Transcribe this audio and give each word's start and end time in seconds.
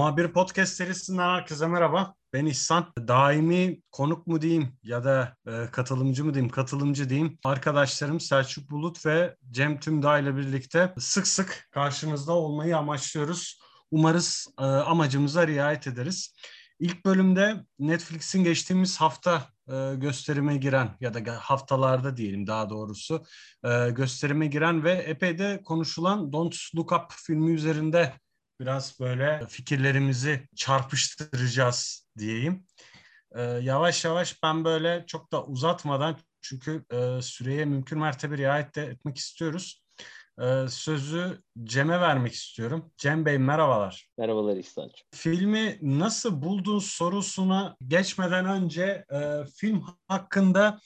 Muhabir 0.00 0.28
Podcast 0.28 0.74
serisinden 0.74 1.28
herkese 1.28 1.66
merhaba. 1.66 2.14
Ben 2.32 2.46
İhsan. 2.46 2.92
Daimi 3.08 3.80
konuk 3.92 4.26
mu 4.26 4.42
diyeyim 4.42 4.78
ya 4.82 5.04
da 5.04 5.36
e, 5.46 5.70
katılımcı 5.72 6.24
mı 6.24 6.34
diyeyim, 6.34 6.50
katılımcı 6.50 7.08
diyeyim. 7.08 7.38
Arkadaşlarım 7.44 8.20
Selçuk 8.20 8.70
Bulut 8.70 9.06
ve 9.06 9.36
Cem 9.50 9.80
Tümdağ 9.80 10.18
ile 10.18 10.36
birlikte 10.36 10.94
sık 10.98 11.26
sık 11.26 11.68
karşınızda 11.70 12.32
olmayı 12.32 12.76
amaçlıyoruz. 12.76 13.60
Umarız 13.90 14.46
e, 14.60 14.64
amacımıza 14.64 15.46
riayet 15.46 15.86
ederiz. 15.86 16.34
İlk 16.78 17.04
bölümde 17.04 17.64
Netflix'in 17.78 18.44
geçtiğimiz 18.44 19.00
hafta 19.00 19.48
e, 19.68 19.94
gösterime 19.96 20.56
giren 20.56 20.96
ya 21.00 21.14
da 21.14 21.20
haftalarda 21.40 22.16
diyelim 22.16 22.46
daha 22.46 22.70
doğrusu 22.70 23.24
e, 23.64 23.90
gösterime 23.90 24.46
giren 24.46 24.84
ve 24.84 24.92
epey 24.92 25.38
de 25.38 25.62
konuşulan 25.64 26.32
Don't 26.32 26.56
Look 26.76 26.92
Up 26.92 27.12
filmi 27.12 27.52
üzerinde 27.52 28.12
biraz 28.60 29.00
böyle 29.00 29.46
fikirlerimizi 29.48 30.48
çarpıştıracağız 30.56 32.06
diyeyim. 32.18 32.66
Ee, 33.34 33.42
yavaş 33.42 34.04
yavaş 34.04 34.42
ben 34.42 34.64
böyle 34.64 35.04
çok 35.06 35.32
da 35.32 35.44
uzatmadan 35.44 36.16
çünkü 36.40 36.84
e, 36.92 37.22
süreye 37.22 37.64
mümkün 37.64 37.98
mertebe 37.98 38.36
riayet 38.36 38.74
de 38.74 38.82
etmek 38.82 39.18
istiyoruz. 39.18 39.82
Ee, 40.40 40.66
sözü 40.68 41.42
Cem'e 41.64 42.00
vermek 42.00 42.32
istiyorum. 42.32 42.92
Cem 42.96 43.26
Bey 43.26 43.38
merhabalar. 43.38 44.08
Merhabalar 44.18 44.56
İhsan'cığım. 44.56 45.06
Filmi 45.14 45.78
nasıl 45.82 46.42
buldun 46.42 46.78
sorusuna 46.78 47.76
geçmeden 47.88 48.44
önce 48.44 49.04
e, 49.12 49.44
film 49.56 49.86
hakkında 50.08 50.80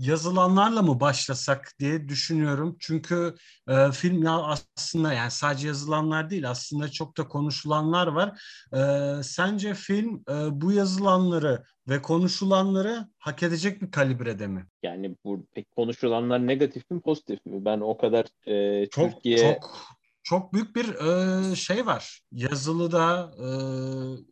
yazılanlarla 0.00 0.82
mı 0.82 1.00
başlasak 1.00 1.72
diye 1.78 2.08
düşünüyorum. 2.08 2.76
Çünkü 2.80 3.34
e, 3.68 3.92
film 3.92 4.22
ya 4.22 4.32
aslında 4.32 5.12
yani 5.12 5.30
sadece 5.30 5.66
yazılanlar 5.68 6.30
değil 6.30 6.50
aslında 6.50 6.90
çok 6.90 7.16
da 7.16 7.28
konuşulanlar 7.28 8.06
var. 8.06 8.42
E, 8.72 9.22
sence 9.22 9.74
film 9.74 10.24
e, 10.30 10.60
bu 10.60 10.72
yazılanları 10.72 11.64
ve 11.88 12.02
konuşulanları 12.02 13.08
hak 13.18 13.42
edecek 13.42 13.82
bir 13.82 13.90
kalibrede 13.90 14.46
mi? 14.46 14.66
Yani 14.82 15.16
bu 15.24 15.46
pek 15.54 15.70
konuşulanlar 15.70 16.46
negatif 16.46 16.90
mi 16.90 17.00
pozitif 17.00 17.46
mi? 17.46 17.64
Ben 17.64 17.80
o 17.80 17.96
kadar 17.96 18.26
e, 18.46 18.86
çok, 18.86 19.12
Türkiye... 19.12 19.38
Çok 19.38 19.90
çok 20.22 20.52
büyük 20.52 20.76
bir 20.76 20.94
e, 21.52 21.56
şey 21.56 21.86
var. 21.86 22.20
Yazılıda 22.32 23.32
e, 23.38 23.48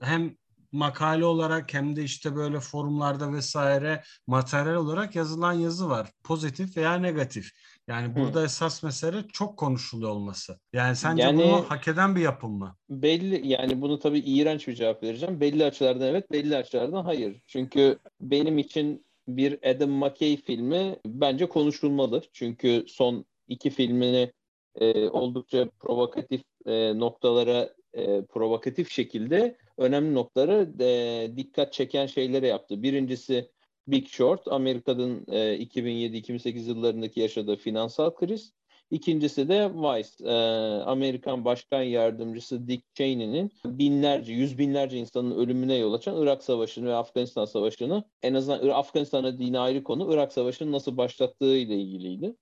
hem 0.06 0.36
makale 0.72 1.24
olarak 1.24 1.74
hem 1.74 1.96
de 1.96 2.04
işte 2.04 2.36
böyle 2.36 2.60
forumlarda 2.60 3.32
vesaire 3.32 4.02
materyal 4.26 4.74
olarak 4.74 5.16
yazılan 5.16 5.52
yazı 5.52 5.90
var. 5.90 6.12
Pozitif 6.24 6.76
veya 6.76 6.94
negatif. 6.94 7.50
Yani 7.88 8.16
burada 8.16 8.40
Hı. 8.40 8.44
esas 8.44 8.82
mesele 8.82 9.16
çok 9.32 9.56
konuşuluyor 9.56 10.10
olması. 10.10 10.58
Yani 10.72 10.96
sence 10.96 11.22
yani, 11.22 11.42
bunu 11.42 11.64
hak 11.68 11.88
eden 11.88 12.16
bir 12.16 12.20
yapım 12.20 12.52
mı? 12.52 12.76
Belli 12.90 13.48
yani 13.48 13.80
bunu 13.80 13.98
tabii 13.98 14.18
iğrenç 14.18 14.68
bir 14.68 14.74
cevap 14.74 15.02
vereceğim. 15.02 15.40
Belli 15.40 15.64
açılardan 15.64 16.08
evet, 16.08 16.32
belli 16.32 16.56
açılardan 16.56 17.04
hayır. 17.04 17.36
Çünkü 17.46 17.98
benim 18.20 18.58
için 18.58 19.04
bir 19.28 19.70
Adam 19.70 19.90
McKay 19.90 20.36
filmi 20.36 20.96
bence 21.06 21.48
konuşulmalı. 21.48 22.22
Çünkü 22.32 22.84
son 22.88 23.24
iki 23.48 23.70
filmini 23.70 24.32
e, 24.80 25.08
oldukça 25.08 25.68
provokatif 25.80 26.42
e, 26.66 26.98
noktalara 26.98 27.74
e, 27.94 28.24
provokatif 28.24 28.90
şekilde 28.90 29.56
önemli 29.78 30.14
noktaları 30.14 30.72
e, 30.80 31.36
dikkat 31.36 31.72
çeken 31.72 32.06
şeylere 32.06 32.46
yaptı. 32.46 32.82
Birincisi 32.82 33.50
Big 33.86 34.06
Short, 34.06 34.48
Amerika'nın 34.48 35.24
e, 35.28 35.58
2007-2008 35.58 36.68
yıllarındaki 36.68 37.20
yaşadığı 37.20 37.56
finansal 37.56 38.14
kriz. 38.14 38.52
İkincisi 38.90 39.48
de 39.48 39.70
Vice, 39.74 40.24
e, 40.24 40.34
Amerikan 40.82 41.44
Başkan 41.44 41.82
Yardımcısı 41.82 42.68
Dick 42.68 42.94
Cheney'nin 42.94 43.52
binlerce, 43.64 44.32
yüz 44.32 44.58
binlerce 44.58 44.98
insanın 44.98 45.38
ölümüne 45.38 45.74
yol 45.76 45.92
açan 45.92 46.22
Irak 46.22 46.44
Savaşı'nı 46.44 46.86
ve 46.86 46.94
Afganistan 46.94 47.44
Savaşı'nı, 47.44 48.04
en 48.22 48.34
azından 48.34 48.68
Afganistan'a 48.68 49.38
dini 49.38 49.58
ayrı 49.58 49.84
konu, 49.84 50.14
Irak 50.14 50.32
Savaşı'nı 50.32 50.72
nasıl 50.72 50.96
başlattığı 50.96 51.56
ile 51.56 51.76
ilgiliydi. 51.76 52.36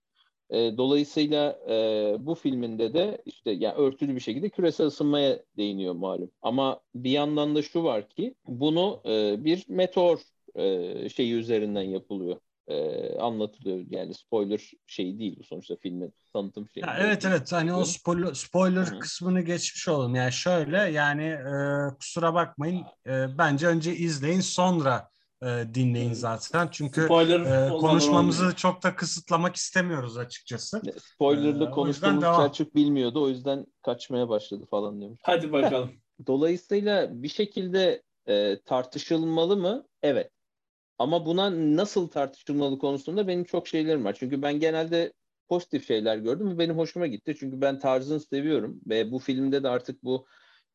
E, 0.51 0.77
dolayısıyla 0.77 1.59
e, 1.69 2.17
bu 2.21 2.35
filminde 2.35 2.95
de 2.95 3.23
işte 3.25 3.51
yani 3.51 3.75
örtülü 3.75 4.15
bir 4.15 4.21
şekilde 4.21 4.49
küresel 4.49 4.87
ısınmaya 4.87 5.39
değiniyor 5.57 5.95
malum. 5.95 6.31
Ama 6.43 6.81
bir 6.95 7.11
yandan 7.11 7.55
da 7.55 7.63
şu 7.63 7.85
var 7.85 8.09
ki 8.09 8.35
bunu 8.47 9.01
e, 9.07 9.45
bir 9.45 9.65
meteor 9.69 10.19
e, 10.55 11.09
şeyi 11.09 11.35
üzerinden 11.35 11.83
yapılıyor. 11.83 12.41
E, 12.69 13.19
anlatılıyor. 13.19 13.85
Yani 13.91 14.15
spoiler 14.15 14.71
şey 14.87 15.19
değil 15.19 15.37
bu 15.39 15.45
sonuçta 15.45 15.77
filmin 15.77 16.15
tanıtım 16.33 16.69
şeyi. 16.75 16.85
evet 16.99 17.25
evet 17.25 17.53
hani 17.53 17.75
o 17.75 17.85
spoiler, 17.85 18.35
spoiler 18.35 18.87
Hı-hı. 18.87 18.99
kısmını 18.99 19.41
geçmiş 19.41 19.89
olalım. 19.89 20.15
Yani 20.15 20.33
şöyle 20.33 20.77
yani 20.79 21.25
e, 21.25 21.53
kusura 21.99 22.35
bakmayın 22.35 22.85
e, 23.07 23.39
bence 23.39 23.67
önce 23.67 23.97
izleyin 23.97 24.41
sonra 24.41 25.11
e, 25.47 25.75
dinleyin 25.75 26.13
zaten. 26.13 26.69
Çünkü 26.71 27.03
e, 27.03 27.69
konuşmamızı 27.69 28.41
olmuyor. 28.41 28.57
çok 28.57 28.83
da 28.83 28.97
kısıtlamak 28.97 29.57
istemiyoruz 29.57 30.19
açıkçası. 30.19 30.83
Spoilerlı 31.15 31.65
ee, 31.65 31.71
konuştuğumuz 31.71 32.25
Selçuk 32.25 32.75
bilmiyordu. 32.75 33.23
O 33.23 33.29
yüzden 33.29 33.67
kaçmaya 33.83 34.29
başladı 34.29 34.67
falan 34.71 35.01
demiş. 35.01 35.21
Hadi 35.23 35.53
bakalım. 35.53 35.91
Dolayısıyla 36.27 37.23
bir 37.23 37.29
şekilde 37.29 38.03
e, 38.29 38.61
tartışılmalı 38.65 39.57
mı? 39.57 39.87
Evet. 40.03 40.31
Ama 40.99 41.27
buna 41.27 41.77
nasıl 41.77 42.09
tartışılmalı 42.09 42.79
konusunda 42.79 43.29
benim 43.29 43.45
çok 43.45 43.69
şeylerim 43.69 44.05
var. 44.05 44.17
Çünkü 44.19 44.43
ben 44.43 44.61
genelde 44.61 45.13
pozitif 45.49 45.87
şeyler 45.87 46.17
gördüm 46.17 46.51
ve 46.51 46.59
benim 46.59 46.79
hoşuma 46.79 47.07
gitti. 47.07 47.37
Çünkü 47.41 47.61
ben 47.61 47.79
tarzını 47.79 48.21
seviyorum 48.21 48.81
ve 48.87 49.13
bu 49.13 49.19
filmde 49.19 49.63
de 49.63 49.69
artık 49.69 50.05
bu 50.05 50.27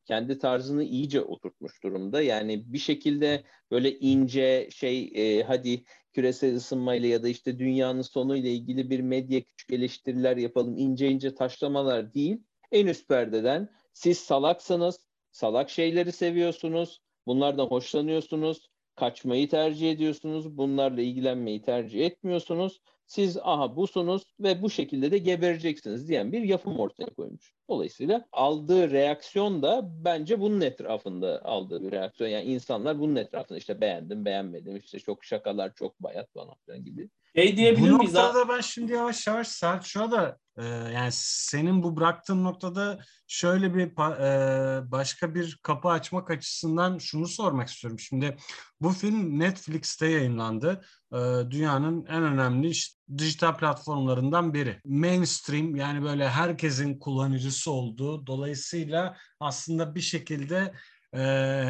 kendi 0.04 0.38
tarzını 0.38 0.84
iyice 0.84 1.20
oturtmuş 1.20 1.82
durumda. 1.82 2.22
Yani 2.22 2.72
bir 2.72 2.78
şekilde 2.78 3.44
böyle 3.70 3.98
ince 3.98 4.68
şey 4.70 5.12
e, 5.14 5.42
hadi 5.42 5.84
küresel 6.12 6.56
ısınmayla 6.56 7.08
ya 7.08 7.22
da 7.22 7.28
işte 7.28 7.58
dünyanın 7.58 8.02
sonu 8.02 8.36
ile 8.36 8.50
ilgili 8.50 8.90
bir 8.90 9.00
medya 9.00 9.40
küçük 9.40 9.72
eleştiriler 9.72 10.36
yapalım. 10.36 10.78
ince 10.78 11.08
ince 11.08 11.34
taşlamalar 11.34 12.14
değil. 12.14 12.42
En 12.72 12.86
üst 12.86 13.08
perdeden 13.08 13.68
siz 13.92 14.18
salaksınız, 14.18 15.06
salak 15.30 15.70
şeyleri 15.70 16.12
seviyorsunuz, 16.12 17.00
bunlardan 17.26 17.66
hoşlanıyorsunuz, 17.66 18.70
kaçmayı 18.94 19.48
tercih 19.48 19.92
ediyorsunuz, 19.92 20.56
bunlarla 20.56 21.00
ilgilenmeyi 21.00 21.62
tercih 21.62 22.06
etmiyorsunuz 22.06 22.80
siz 23.12 23.36
aha 23.36 23.76
busunuz 23.76 24.22
ve 24.40 24.62
bu 24.62 24.70
şekilde 24.70 25.10
de 25.10 25.18
gebereceksiniz 25.18 26.08
diyen 26.08 26.32
bir 26.32 26.42
yapım 26.42 26.80
ortaya 26.80 27.06
koymuş. 27.06 27.52
Dolayısıyla 27.68 28.24
aldığı 28.32 28.90
reaksiyon 28.90 29.62
da 29.62 29.90
bence 30.04 30.40
bunun 30.40 30.60
etrafında 30.60 31.44
aldığı 31.44 31.82
bir 31.82 31.92
reaksiyon. 31.92 32.30
Yani 32.30 32.44
insanlar 32.44 33.00
bunun 33.00 33.16
etrafında 33.16 33.58
işte 33.58 33.80
beğendim, 33.80 34.24
beğenmedim, 34.24 34.76
işte 34.76 34.98
çok 34.98 35.24
şakalar, 35.24 35.74
çok 35.74 36.02
bayat 36.02 36.32
falan 36.32 36.84
gibi. 36.84 37.08
Şey 37.36 37.56
diyebilir 37.56 37.90
bu 37.90 37.98
miyiz? 37.98 38.14
Bu 38.14 38.18
noktada 38.18 38.48
ben 38.48 38.60
şimdi 38.60 38.92
yavaş 38.92 39.26
yavaş 39.26 39.48
Selçuk'a 39.48 40.10
da 40.10 40.38
e, 40.58 40.64
yani 40.66 41.10
senin 41.12 41.82
bu 41.82 41.96
bıraktığın 41.96 42.44
noktada 42.44 42.98
şöyle 43.26 43.74
bir 43.74 43.86
e, 43.86 44.90
başka 44.90 45.34
bir 45.34 45.58
kapı 45.62 45.88
açmak 45.88 46.30
açısından 46.30 46.98
şunu 46.98 47.28
sormak 47.28 47.68
istiyorum. 47.68 47.98
Şimdi 47.98 48.36
bu 48.80 48.90
film 48.90 49.38
Netflix'te 49.38 50.06
yayınlandı. 50.06 50.84
E, 51.12 51.18
dünyanın 51.50 52.06
en 52.06 52.22
önemli 52.22 52.68
işte, 52.68 52.98
dijital 53.18 53.56
platformlarından 53.56 54.54
biri. 54.54 54.80
Mainstream 54.84 55.76
yani 55.76 56.02
böyle 56.02 56.28
herkesin 56.28 56.98
kullanıcısı 56.98 57.70
olduğu 57.70 58.26
dolayısıyla 58.26 59.16
aslında 59.40 59.94
bir 59.94 60.00
şekilde 60.00 60.72
e, 61.14 61.20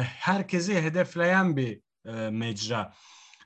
herkesi 0.03 0.81
hedefleyen 0.81 1.57
bir 1.57 1.81
e, 2.05 2.29
mecra 2.29 2.93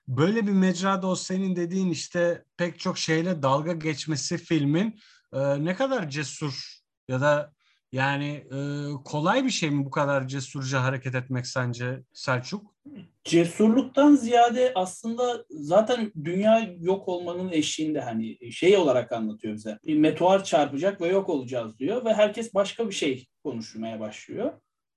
böyle 0.08 0.48
bir 0.48 0.52
mecrada 0.52 1.08
o 1.08 1.16
senin 1.16 1.56
dediğin 1.56 1.92
işte 1.92 2.44
pek 2.58 2.80
çok 2.80 2.98
şeyle 2.98 3.42
dalga 3.42 3.74
geçmesi 3.74 4.38
filmin 4.38 5.00
e, 5.34 5.66
ne 5.66 5.76
kadar 5.76 6.10
cesur 6.10 6.82
ya 7.08 7.22
da 7.22 7.52
yani 7.92 8.48
e, 8.52 8.58
kolay 9.06 9.46
bir 9.46 9.50
şey 9.50 9.70
mi 9.70 9.86
bu 9.86 9.92
kadar 9.92 10.28
cesurca 10.28 10.84
hareket 10.84 11.16
etmek 11.16 11.48
sence 11.48 12.04
Selçuk? 12.14 12.76
Cesurluktan 13.24 14.16
ziyade 14.16 14.72
aslında 14.76 15.46
zaten 15.50 16.12
dünya 16.24 16.76
yok 16.80 17.08
olmanın 17.08 17.52
eşiğinde 17.52 18.02
hani 18.02 18.52
şey 18.52 18.78
olarak 18.78 19.12
anlatıyor 19.12 19.54
bize. 19.54 19.80
Bir 19.86 19.98
meteor 19.98 20.44
çarpacak 20.44 21.02
ve 21.02 21.08
yok 21.08 21.30
olacağız 21.30 21.80
diyor 21.80 22.06
ve 22.06 22.14
herkes 22.14 22.54
başka 22.54 22.88
bir 22.88 22.96
şey 22.96 23.28
konuşmaya 23.44 24.00
başlıyor. 24.00 24.54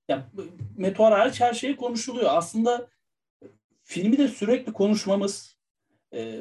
Ya 0.09 0.31
meteor 0.77 1.11
hariç 1.11 1.41
her 1.41 1.53
şey 1.53 1.75
konuşuluyor. 1.75 2.29
Aslında 2.29 2.87
filmi 3.83 4.17
de 4.17 4.27
sürekli 4.27 4.73
konuşmamız 4.73 5.57
e, 6.13 6.39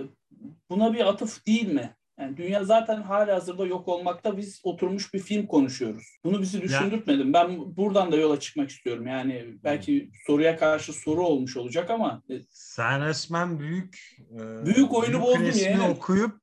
buna 0.71 0.93
bir 0.93 1.09
atıf 1.09 1.47
değil 1.47 1.69
mi? 1.69 1.97
Yani 2.21 2.37
dünya 2.37 2.65
zaten 2.65 3.03
hala 3.03 3.35
hazırda 3.35 3.67
yok 3.67 3.89
olmakta 3.89 4.37
biz 4.37 4.61
oturmuş 4.65 5.15
bir 5.15 5.19
film 5.19 5.47
konuşuyoruz. 5.47 6.05
Bunu 6.25 6.43
bizi 6.43 6.63
düşündürtmedim. 6.63 7.33
Ben 7.33 7.77
buradan 7.77 8.13
da 8.13 8.17
yola 8.17 8.41
çıkmak 8.41 8.71
istiyorum. 8.71 9.07
Yani 9.07 9.59
belki 9.65 10.11
soruya 10.27 10.57
karşı 10.57 10.93
soru 10.93 11.27
olmuş 11.27 11.57
olacak 11.57 11.91
ama. 11.91 12.23
Sen 12.49 13.05
resmen 13.07 13.59
büyük 13.59 13.99
e, 14.35 14.67
büyük 14.67 14.95
oyunu 14.95 15.23
bozdun 15.23 15.59
yani. 15.59 15.89
okuyup 15.89 16.41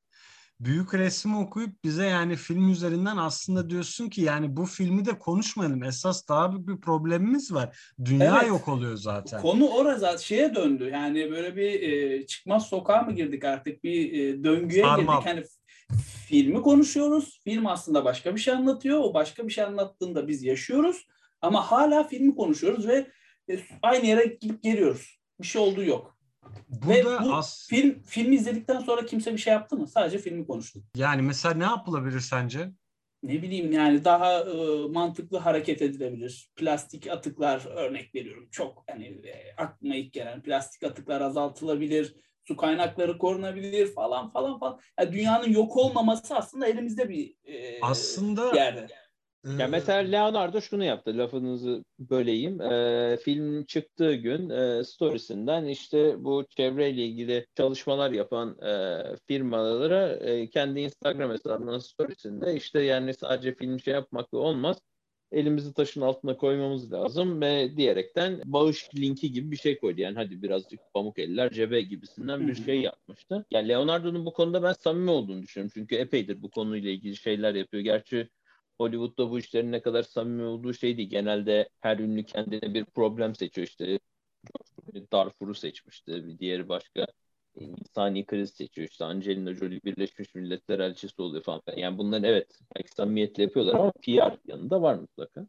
büyük 0.60 0.94
resmi 0.94 1.36
okuyup 1.36 1.84
bize 1.84 2.06
yani 2.06 2.36
film 2.36 2.70
üzerinden 2.70 3.16
aslında 3.16 3.70
diyorsun 3.70 4.08
ki 4.08 4.22
yani 4.22 4.56
bu 4.56 4.66
filmi 4.66 5.04
de 5.04 5.18
konuşmayalım. 5.18 5.84
Esas 5.84 6.28
daha 6.28 6.52
büyük 6.52 6.68
bir 6.68 6.80
problemimiz 6.80 7.54
var. 7.54 7.92
Dünya 8.04 8.38
Evet. 8.38 8.48
yok 8.48 8.68
oluyor 8.68 8.96
zaten. 8.96 9.42
Konu 9.42 9.68
orada 9.68 10.18
şeye 10.18 10.54
döndü. 10.54 10.90
Yani 10.92 11.30
böyle 11.30 11.56
bir 11.56 11.82
e, 11.82 12.26
çıkmaz 12.26 12.66
sokağa 12.66 13.02
mı 13.02 13.12
girdik 13.12 13.44
artık? 13.44 13.84
Bir 13.84 14.12
e, 14.12 14.44
döngüye 14.44 14.82
Sarmal. 14.82 15.20
girdik. 15.20 15.26
Hani 15.26 15.44
filmi 16.28 16.62
konuşuyoruz. 16.62 17.40
Film 17.44 17.66
aslında 17.66 18.04
başka 18.04 18.34
bir 18.34 18.40
şey 18.40 18.54
anlatıyor. 18.54 18.98
O 18.98 19.14
başka 19.14 19.46
bir 19.46 19.52
şey 19.52 19.64
anlattığında 19.64 20.28
biz 20.28 20.42
yaşıyoruz. 20.42 21.06
Ama 21.40 21.70
hala 21.70 22.04
filmi 22.04 22.34
konuşuyoruz 22.36 22.86
ve 22.86 23.10
e, 23.50 23.58
aynı 23.82 24.06
yere 24.06 24.24
gidip 24.40 24.62
geliyoruz. 24.62 25.18
Bir 25.40 25.46
şey 25.46 25.62
olduğu 25.62 25.84
yok. 25.84 26.18
Ve 26.88 27.04
Burada 27.04 27.24
bu 27.24 27.34
as 27.34 27.68
film 27.68 28.02
filmi 28.06 28.34
izledikten 28.34 28.80
sonra 28.80 29.06
kimse 29.06 29.32
bir 29.32 29.38
şey 29.38 29.52
yaptı 29.52 29.76
mı? 29.76 29.88
Sadece 29.88 30.18
filmi 30.18 30.46
konuştuk. 30.46 30.84
yani 30.96 31.22
mesela 31.22 31.54
ne 31.54 31.64
yapılabilir 31.64 32.20
sence? 32.20 32.70
ne 33.22 33.42
bileyim 33.42 33.72
yani 33.72 34.04
daha 34.04 34.40
e, 34.40 34.88
mantıklı 34.88 35.38
hareket 35.38 35.82
edilebilir. 35.82 36.50
Plastik 36.56 37.06
atıklar 37.06 37.66
örnek 37.66 38.14
veriyorum. 38.14 38.48
Çok 38.50 38.84
hani 38.90 39.04
e, 39.04 39.54
aklıma 39.56 39.94
ilk 39.94 40.12
gelen 40.12 40.42
plastik 40.42 40.82
atıklar 40.82 41.20
azaltılabilir. 41.20 42.14
Su 42.48 42.56
kaynakları 42.56 43.18
korunabilir 43.18 43.94
falan 43.94 44.30
falan 44.30 44.58
falan. 44.58 44.80
Yani 45.00 45.12
dünyanın 45.12 45.48
yok 45.48 45.76
olmaması 45.76 46.36
aslında 46.36 46.66
elimizde 46.66 47.08
bir 47.08 47.34
e, 47.44 47.80
Aslında 47.82 48.56
yerde. 48.56 48.86
Ya 49.44 49.66
e, 49.66 49.66
mesela 49.66 49.98
Leonardo 49.98 50.60
şunu 50.60 50.84
yaptı, 50.84 51.18
lafınızı 51.18 51.84
böleyim. 51.98 52.60
Ee, 52.60 53.18
film 53.24 53.64
çıktığı 53.64 54.14
gün 54.14 54.50
e, 54.50 54.84
storiesinden 54.84 55.64
işte 55.64 56.24
bu 56.24 56.44
çevreyle 56.56 57.04
ilgili 57.06 57.46
çalışmalar 57.56 58.10
yapan 58.10 58.58
e, 58.62 59.02
firmalara 59.26 60.12
e, 60.12 60.50
kendi 60.50 60.80
Instagram 60.80 61.30
hesabından 61.30 61.78
storiesinde 61.78 62.54
işte 62.54 62.82
yani 62.82 63.14
sadece 63.14 63.54
film 63.54 63.80
şey 63.80 63.94
yapmakla 63.94 64.38
olmaz. 64.38 64.76
Elimizi 65.32 65.74
taşın 65.74 66.00
altına 66.00 66.36
koymamız 66.36 66.92
lazım 66.92 67.40
ve 67.40 67.76
diyerekten 67.76 68.42
bağış 68.44 68.88
linki 68.94 69.32
gibi 69.32 69.50
bir 69.50 69.56
şey 69.56 69.78
koydu. 69.78 70.00
Yani 70.00 70.14
hadi 70.14 70.42
birazcık 70.42 70.80
pamuk 70.94 71.18
eller 71.18 71.50
cebe 71.50 71.80
gibisinden 71.80 72.48
bir 72.48 72.54
şey 72.54 72.80
yapmıştı. 72.80 73.46
Yani 73.50 73.68
Leonardo'nun 73.68 74.26
bu 74.26 74.32
konuda 74.32 74.62
ben 74.62 74.72
samimi 74.72 75.10
olduğunu 75.10 75.42
düşünüyorum. 75.42 75.72
Çünkü 75.74 75.96
epeydir 75.96 76.42
bu 76.42 76.50
konuyla 76.50 76.90
ilgili 76.90 77.16
şeyler 77.16 77.54
yapıyor. 77.54 77.82
Gerçi 77.82 78.28
Hollywood'da 78.78 79.30
bu 79.30 79.38
işlerin 79.38 79.72
ne 79.72 79.82
kadar 79.82 80.02
samimi 80.02 80.42
olduğu 80.42 80.74
şey 80.74 80.96
değil. 80.96 81.10
Genelde 81.10 81.68
her 81.80 81.98
ünlü 81.98 82.24
kendine 82.24 82.74
bir 82.74 82.84
problem 82.84 83.34
seçiyor. 83.34 83.66
İşte 83.66 83.98
Darfur'u 85.12 85.54
seçmişti. 85.54 86.26
Bir 86.26 86.38
diğeri 86.38 86.68
başka 86.68 87.06
insani 87.60 88.26
kriz 88.26 88.50
seçiyor. 88.50 88.88
İşte 88.88 89.04
Angelina 89.04 89.54
Jolie 89.54 89.80
Birleşmiş 89.84 90.34
Milletler 90.34 90.78
elçisi 90.78 91.22
oluyor 91.22 91.42
falan. 91.42 91.62
Yani 91.76 91.98
bunları 91.98 92.26
evet 92.26 92.58
belki 92.76 92.90
samimiyetle 92.90 93.42
yapıyorlar 93.42 93.74
ama 93.74 93.92
PR 93.92 94.48
yanında 94.48 94.82
var 94.82 94.94
mutlaka. 94.94 95.46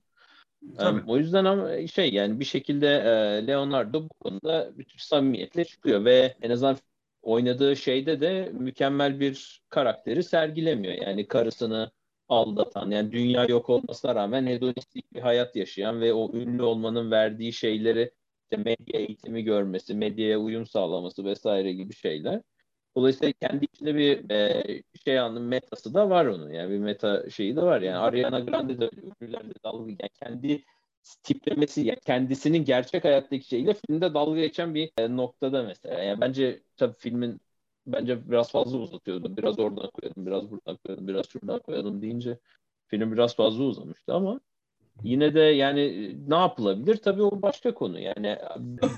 Tabii. 0.78 1.00
Um, 1.00 1.08
o 1.08 1.18
yüzden 1.18 1.46
ama 1.46 1.88
şey 1.88 2.14
yani 2.14 2.40
bir 2.40 2.46
şekilde 2.46 2.88
e, 2.88 3.48
Leonardo 3.48 4.04
bu 4.04 4.10
konuda 4.10 4.78
bir 4.78 4.84
tür 4.84 5.00
samimiyetle 5.00 5.66
çıkıyor 5.66 6.06
ve 6.06 6.36
en 6.42 6.50
azından 6.50 6.78
oynadığı 7.22 7.76
şeyde 7.76 8.22
de 8.22 8.52
mükemmel 8.54 9.20
bir 9.20 9.62
karakteri 9.70 10.24
sergilemiyor. 10.24 10.94
Yani 10.94 11.28
karısını 11.28 11.92
aldatan 12.30 12.92
yani 12.92 13.12
dünya 13.12 13.46
yok 13.46 13.70
olmasına 13.70 14.16
rağmen 14.16 14.48
hedonistik 14.48 15.14
bir 15.14 15.22
hayat 15.22 15.56
yaşayan 15.56 16.02
ve 16.02 16.14
o 16.14 16.32
ünlü 16.34 16.64
olmanın 16.64 17.12
verdiği 17.12 17.54
şeyleri 17.54 18.12
işte 18.52 18.64
medya 18.64 19.00
eğitimi 19.00 19.44
görmesi, 19.44 19.94
medyaya 19.94 20.40
uyum 20.40 20.66
sağlaması 20.66 21.26
vesaire 21.26 21.74
gibi 21.74 21.94
şeyler. 21.94 22.42
Dolayısıyla 22.98 23.34
kendi 23.42 23.66
içinde 23.66 23.96
bir 23.96 24.30
e, 24.32 24.82
şey 25.06 25.20
anlamı 25.20 25.48
metası 25.48 25.94
da 25.94 26.10
var 26.10 26.26
onun. 26.26 26.52
Yani 26.52 26.72
bir 26.72 26.78
meta 26.80 27.30
şeyi 27.30 27.56
de 27.56 27.62
var. 27.62 27.82
Yani 27.82 27.98
Ariana 27.98 28.40
Grande 28.40 28.80
de 28.80 28.86
öyle. 28.86 29.02
Ünlülerle 29.22 29.54
dalga 29.64 29.90
yani 29.90 30.10
kendi 30.24 30.64
tiplemesi 31.24 31.82
yani 31.82 32.00
kendisinin 32.06 32.66
gerçek 32.66 33.04
hayattaki 33.04 33.48
şeyiyle 33.48 33.74
filmde 33.74 34.14
dalga 34.14 34.40
geçen 34.40 34.76
bir 34.76 34.92
e, 34.98 35.16
noktada 35.16 35.64
mesela. 35.64 36.04
Yani 36.04 36.22
bence 36.22 36.64
tabii 36.78 36.98
filmin 36.98 37.42
bence 37.88 38.30
biraz 38.30 38.52
fazla 38.52 38.78
uzatıyordu. 38.78 39.38
Biraz 39.38 39.60
oradan 39.60 39.90
koyalım, 39.90 40.26
biraz 40.26 40.52
buradan 40.52 40.78
koyalım, 40.86 41.08
biraz 41.08 41.30
şuradan 41.30 41.60
koyalım 41.60 42.02
deyince 42.02 42.40
film 42.88 43.12
biraz 43.12 43.36
fazla 43.36 43.64
uzamıştı 43.64 44.14
ama 44.14 44.40
yine 45.04 45.34
de 45.34 45.40
yani 45.40 45.82
e, 45.82 46.16
ne 46.28 46.36
yapılabilir? 46.36 46.98
Tabii 46.98 47.24
o 47.24 47.42
başka 47.42 47.74
konu. 47.74 48.00
Yani 48.00 48.38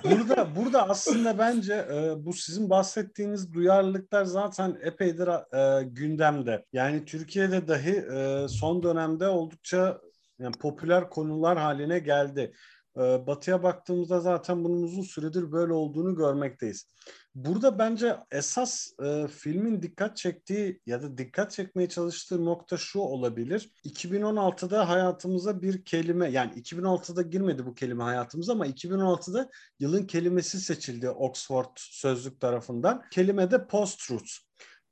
burada 0.03 0.47
burada 0.55 0.89
aslında 0.89 1.37
bence 1.37 1.73
e, 1.73 2.25
bu 2.25 2.33
sizin 2.33 2.69
bahsettiğiniz 2.69 3.53
duyarlılıklar 3.53 4.25
zaten 4.25 4.77
epeydir 4.81 5.27
e, 5.27 5.83
gündemde. 5.83 6.65
Yani 6.73 7.05
Türkiye'de 7.05 7.67
dahi 7.67 8.05
e, 8.15 8.47
son 8.47 8.83
dönemde 8.83 9.27
oldukça 9.27 10.01
yani 10.39 10.55
popüler 10.55 11.09
konular 11.09 11.57
haline 11.57 11.99
geldi. 11.99 12.53
E, 12.97 13.27
batı'ya 13.27 13.63
baktığımızda 13.63 14.19
zaten 14.19 14.63
bunun 14.63 14.83
uzun 14.83 15.01
süredir 15.01 15.51
böyle 15.51 15.73
olduğunu 15.73 16.15
görmekteyiz. 16.15 16.87
Burada 17.35 17.79
bence 17.79 18.17
esas 18.31 18.91
e, 19.03 19.27
filmin 19.27 19.81
dikkat 19.81 20.17
çektiği 20.17 20.81
ya 20.85 21.01
da 21.01 21.17
dikkat 21.17 21.51
çekmeye 21.51 21.89
çalıştığı 21.89 22.45
nokta 22.45 22.77
şu 22.77 22.99
olabilir. 22.99 23.71
2016'da 23.85 24.89
hayatımıza 24.89 25.61
bir 25.61 25.85
kelime 25.85 26.31
yani 26.31 26.53
2016'da 26.53 27.21
girmedi 27.21 27.65
bu 27.65 27.73
kelime 27.75 28.03
hayatımıza 28.03 28.53
ama 28.53 28.67
2016'da 28.67 29.49
yılın 29.79 30.05
kelimesi 30.05 30.59
seçildi 30.59 31.09
Oxford 31.09 31.77
Sözlük 31.77 32.41
tarafından. 32.41 33.03
Kelime 33.11 33.51
de 33.51 33.67
post-truth. 33.67 34.51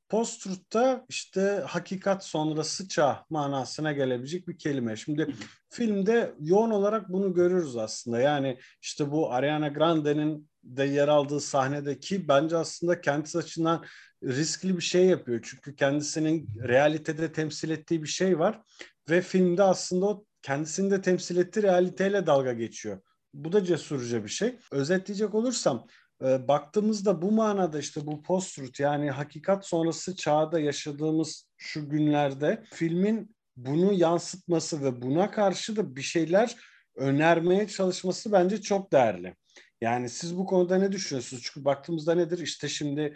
Post-truth'ta 0.09 1.05
işte 1.09 1.63
hakikat 1.67 2.25
sonrası 2.25 2.87
çağ 2.87 3.25
manasına 3.29 3.91
gelebilecek 3.91 4.47
bir 4.47 4.57
kelime. 4.57 4.95
Şimdi 4.95 5.35
filmde 5.69 6.33
yoğun 6.39 6.71
olarak 6.71 7.09
bunu 7.09 7.33
görürüz 7.33 7.77
aslında. 7.77 8.19
Yani 8.19 8.59
işte 8.81 9.11
bu 9.11 9.33
Ariana 9.33 9.67
Grande'nin 9.67 10.49
de 10.63 10.83
yer 10.83 11.07
aldığı 11.07 11.39
sahnedeki 11.39 12.27
bence 12.27 12.57
aslında 12.57 13.01
kendisi 13.01 13.37
açısından 13.37 13.85
riskli 14.23 14.77
bir 14.77 14.83
şey 14.83 15.05
yapıyor. 15.05 15.39
Çünkü 15.43 15.75
kendisinin 15.75 16.49
realitede 16.67 17.31
temsil 17.31 17.69
ettiği 17.69 18.03
bir 18.03 18.07
şey 18.07 18.39
var 18.39 18.61
ve 19.09 19.21
filmde 19.21 19.63
aslında 19.63 20.05
o 20.05 20.25
kendisini 20.41 20.91
de 20.91 21.01
temsil 21.01 21.37
ettiği 21.37 21.63
realiteyle 21.63 22.27
dalga 22.27 22.53
geçiyor. 22.53 23.01
Bu 23.33 23.51
da 23.51 23.63
cesurca 23.63 24.23
bir 24.23 24.29
şey. 24.29 24.55
Özetleyecek 24.71 25.35
olursam 25.35 25.87
e, 26.23 26.47
baktığımızda 26.47 27.21
bu 27.21 27.31
manada 27.31 27.79
işte 27.79 28.05
bu 28.05 28.23
post-truth 28.23 28.79
yani 28.79 29.11
hakikat 29.11 29.65
sonrası 29.65 30.15
çağda 30.15 30.59
yaşadığımız 30.59 31.47
şu 31.57 31.89
günlerde 31.89 32.63
filmin 32.73 33.35
bunu 33.57 33.93
yansıtması 33.93 34.83
ve 34.83 35.01
buna 35.01 35.31
karşı 35.31 35.75
da 35.75 35.95
bir 35.95 36.01
şeyler 36.01 36.55
önermeye 36.95 37.67
çalışması 37.67 38.31
bence 38.31 38.61
çok 38.61 38.91
değerli. 38.91 39.35
Yani 39.81 40.09
siz 40.09 40.37
bu 40.37 40.45
konuda 40.45 40.77
ne 40.77 40.91
düşünüyorsunuz? 40.91 41.43
Çünkü 41.45 41.65
baktığımızda 41.65 42.15
nedir? 42.15 42.39
İşte 42.39 42.67
şimdi 42.67 43.15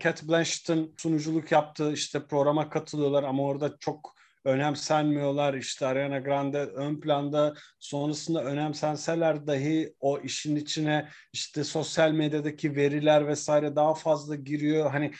Cat 0.00 0.22
Blanchett'ın 0.22 0.94
sunuculuk 0.98 1.52
yaptığı 1.52 1.92
işte 1.92 2.26
programa 2.26 2.70
katılıyorlar 2.70 3.22
ama 3.22 3.42
orada 3.42 3.76
çok 3.80 4.17
önemsenmiyorlar. 4.44 5.54
İşte 5.54 5.86
Ariana 5.86 6.18
Grande 6.18 6.58
ön 6.58 7.00
planda 7.00 7.54
sonrasında 7.78 8.44
önemsenseler 8.44 9.46
dahi 9.46 9.94
o 10.00 10.18
işin 10.18 10.56
içine 10.56 11.08
işte 11.32 11.64
sosyal 11.64 12.10
medyadaki 12.10 12.76
veriler 12.76 13.26
vesaire 13.26 13.76
daha 13.76 13.94
fazla 13.94 14.34
giriyor. 14.34 14.90
Hani 14.90 15.12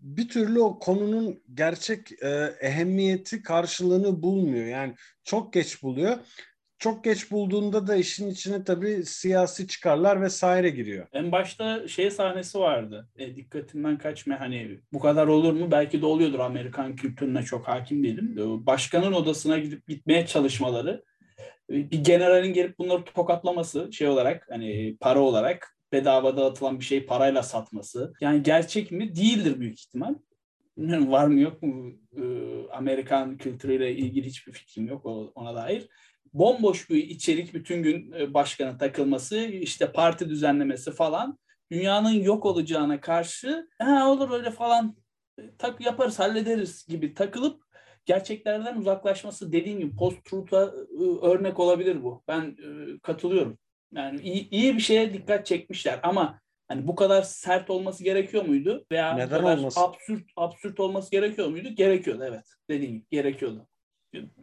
bir 0.00 0.28
türlü 0.28 0.60
o 0.60 0.78
konunun 0.78 1.42
gerçek 1.54 2.22
e, 2.22 2.56
ehemmiyeti 2.60 3.42
karşılığını 3.42 4.22
bulmuyor. 4.22 4.66
Yani 4.66 4.94
çok 5.24 5.52
geç 5.52 5.82
buluyor. 5.82 6.18
Çok 6.84 7.04
geç 7.04 7.30
bulduğunda 7.30 7.86
da 7.86 7.96
işin 7.96 8.30
içine 8.30 8.64
tabii 8.64 9.04
siyasi 9.04 9.68
çıkarlar 9.68 10.22
vesaire 10.22 10.70
giriyor. 10.70 11.06
En 11.12 11.32
başta 11.32 11.88
şey 11.88 12.10
sahnesi 12.10 12.58
vardı. 12.58 13.08
E, 13.16 13.36
dikkatimden 13.36 13.98
kaçma 13.98 14.40
hani 14.40 14.80
bu 14.92 14.98
kadar 14.98 15.26
olur 15.26 15.52
mu? 15.52 15.70
Belki 15.70 16.02
de 16.02 16.06
oluyordur. 16.06 16.38
Amerikan 16.38 16.96
kültürüne 16.96 17.42
çok 17.42 17.68
hakim 17.68 18.04
değilim. 18.04 18.36
E, 18.38 18.66
Başkanın 18.66 19.12
odasına 19.12 19.58
gidip 19.58 19.86
gitmeye 19.88 20.26
çalışmaları. 20.26 21.04
E, 21.70 21.90
Bir 21.90 22.04
generalin 22.04 22.52
gelip 22.52 22.78
bunları 22.78 23.04
tokatlaması 23.04 23.92
şey 23.92 24.08
olarak 24.08 24.46
hani 24.50 24.96
para 25.00 25.20
olarak 25.20 25.76
bedava 25.92 26.36
dağıtılan 26.36 26.80
bir 26.80 26.84
şey 26.84 27.06
parayla 27.06 27.42
satması. 27.42 28.12
Yani 28.20 28.42
gerçek 28.42 28.90
mi? 28.90 29.16
Değildir 29.16 29.60
büyük 29.60 29.80
ihtimal. 29.80 30.14
Var 30.78 31.26
mı 31.26 31.40
yok 31.40 31.62
mu? 31.62 31.92
E, 32.16 32.22
Amerikan 32.72 33.36
kültürüyle 33.36 33.96
ilgili 33.96 34.26
hiçbir 34.26 34.52
fikrim 34.52 34.86
yok 34.86 35.06
ona 35.34 35.54
dair 35.54 35.88
bomboş 36.34 36.90
bir 36.90 36.96
içerik 36.96 37.54
bütün 37.54 37.82
gün 37.82 38.12
e, 38.12 38.34
başkanın 38.34 38.78
takılması, 38.78 39.38
işte 39.38 39.92
parti 39.92 40.28
düzenlemesi 40.28 40.92
falan 40.92 41.38
dünyanın 41.72 42.12
yok 42.12 42.46
olacağına 42.46 43.00
karşı 43.00 43.68
ha 43.78 44.10
olur 44.10 44.30
öyle 44.30 44.50
falan 44.50 44.96
e, 45.38 45.42
tak 45.58 45.80
yaparız 45.80 46.18
hallederiz 46.18 46.86
gibi 46.86 47.14
takılıp 47.14 47.64
gerçeklerden 48.06 48.76
uzaklaşması 48.76 49.52
dediğim 49.52 49.78
gibi 49.78 49.96
post-truth'a 49.96 50.62
e, 51.00 51.26
örnek 51.26 51.60
olabilir 51.60 52.02
bu. 52.02 52.22
Ben 52.28 52.56
katılıyorum. 53.02 53.58
Yani 53.94 54.20
iyi, 54.20 54.50
iyi 54.50 54.74
bir 54.74 54.80
şeye 54.80 55.14
dikkat 55.14 55.46
çekmişler 55.46 56.00
ama 56.02 56.44
Hani 56.68 56.86
bu 56.86 56.94
kadar 56.94 57.22
sert 57.22 57.70
olması 57.70 58.04
gerekiyor 58.04 58.44
muydu? 58.44 58.86
Veya 58.92 59.14
Neden 59.14 59.38
bu 59.38 59.42
kadar 59.42 59.58
olmasın? 59.58 59.80
absürt 59.80 60.24
absürt 60.36 60.80
olması 60.80 61.10
gerekiyor 61.10 61.48
muydu? 61.48 61.68
Gerekiyordu 61.68 62.24
evet. 62.28 62.44
Dediğim 62.70 62.92
gibi 62.94 63.06
gerekiyordu. 63.10 63.66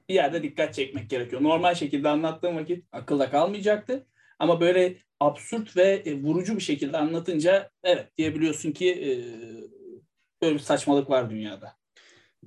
Bir 0.09 0.13
yerde 0.13 0.43
dikkat 0.43 0.73
çekmek 0.73 1.09
gerekiyor. 1.09 1.43
Normal 1.43 1.73
şekilde 1.75 2.09
anlattığım 2.09 2.55
vakit 2.55 2.85
akılda 2.91 3.29
kalmayacaktı. 3.29 4.07
Ama 4.39 4.61
böyle 4.61 4.97
absürt 5.19 5.77
ve 5.77 5.83
e, 6.05 6.21
vurucu 6.23 6.55
bir 6.55 6.61
şekilde 6.61 6.97
anlatınca 6.97 7.69
evet 7.83 8.17
diyebiliyorsun 8.17 8.71
ki 8.71 8.91
e, 8.91 9.11
böyle 10.41 10.53
bir 10.53 10.59
saçmalık 10.59 11.09
var 11.09 11.29
dünyada. 11.29 11.73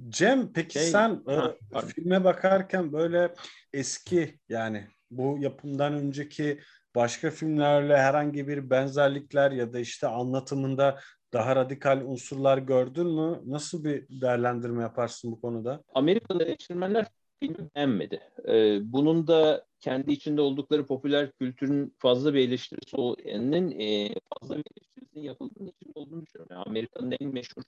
Cem 0.09 0.53
peki 0.53 0.79
Şey- 0.79 0.83
sen 0.89 1.23
e, 1.29 1.33
Ha, 1.35 1.55
pardon. 1.73 1.89
filme 1.89 2.25
bakarken 2.25 2.93
böyle 2.93 3.35
eski 3.73 4.39
yani 4.49 4.89
bu 5.11 5.37
yapımdan 5.41 5.93
önceki 5.95 6.61
başka 6.95 7.31
filmlerle 7.31 7.97
herhangi 7.97 8.49
bir 8.49 8.71
benzerlikler 8.71 9.51
ya 9.53 9.73
da 9.73 9.79
işte 9.79 10.07
anlatımında 10.07 11.01
daha 11.35 11.57
radikal 11.57 12.01
unsurlar 12.01 12.59
gördün 12.59 13.07
mü? 13.07 13.41
Nasıl 13.47 13.85
bir 13.85 14.21
değerlendirme 14.21 14.83
yaparsın 14.83 15.33
bu 15.33 15.41
konuda? 15.41 15.83
Amerikalı 15.95 16.45
eleştirmenler 16.45 17.07
filmi 17.41 17.71
beğenmedi. 17.75 18.21
Ee, 18.49 18.79
bunun 18.93 19.27
da 19.27 19.67
kendi 19.81 20.13
içinde 20.13 20.41
oldukları 20.41 20.87
popüler 20.87 21.33
kültürün 21.33 21.95
fazla 21.99 22.35
bir 22.35 22.49
eleştirisi 22.49 22.97
olduğunun 22.97 23.71
e, 23.71 24.15
fazla 24.35 24.57
bir 24.57 24.65
eleştirisinin 24.77 25.25
yapıldığının 25.25 25.73
için 25.81 25.93
olduğunu 25.95 26.27
düşünüyorum. 26.27 26.57
Yani 26.57 26.65
Amerika'nın 26.67 27.15
en 27.21 27.35
meşhur 27.35 27.63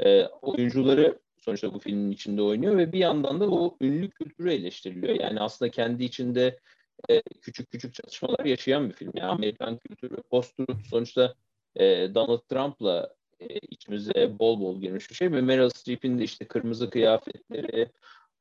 e, 0.00 0.24
oyuncuları 0.26 1.18
sonuçta 1.38 1.74
bu 1.74 1.78
filmin 1.78 2.10
içinde 2.10 2.42
oynuyor 2.42 2.76
ve 2.76 2.92
bir 2.92 2.98
yandan 2.98 3.40
da 3.40 3.50
o 3.50 3.76
ünlü 3.80 4.10
kültürü 4.10 4.52
eleştiriliyor. 4.52 5.14
Yani 5.14 5.40
aslında 5.40 5.70
kendi 5.70 6.04
içinde 6.04 6.58
e, 7.08 7.22
küçük 7.22 7.70
küçük 7.70 7.94
çatışmalar 7.94 8.44
yaşayan 8.44 8.88
bir 8.88 8.94
film. 8.94 9.12
Yani 9.14 9.30
Amerikan 9.30 9.78
kültürü, 9.78 10.16
post 10.30 10.54
sonuçta 10.90 11.34
e, 11.76 12.14
Donald 12.14 12.40
Trump'la 12.48 13.14
e, 13.40 13.58
içimize 13.58 14.38
bol 14.38 14.60
bol 14.60 14.80
girmiş 14.80 15.10
bir 15.10 15.14
şey 15.14 15.32
ve 15.32 15.40
Meryl 15.40 15.68
Streep'in 15.68 16.18
de 16.18 16.24
işte 16.24 16.44
kırmızı 16.44 16.90
kıyafetleri, 16.90 17.88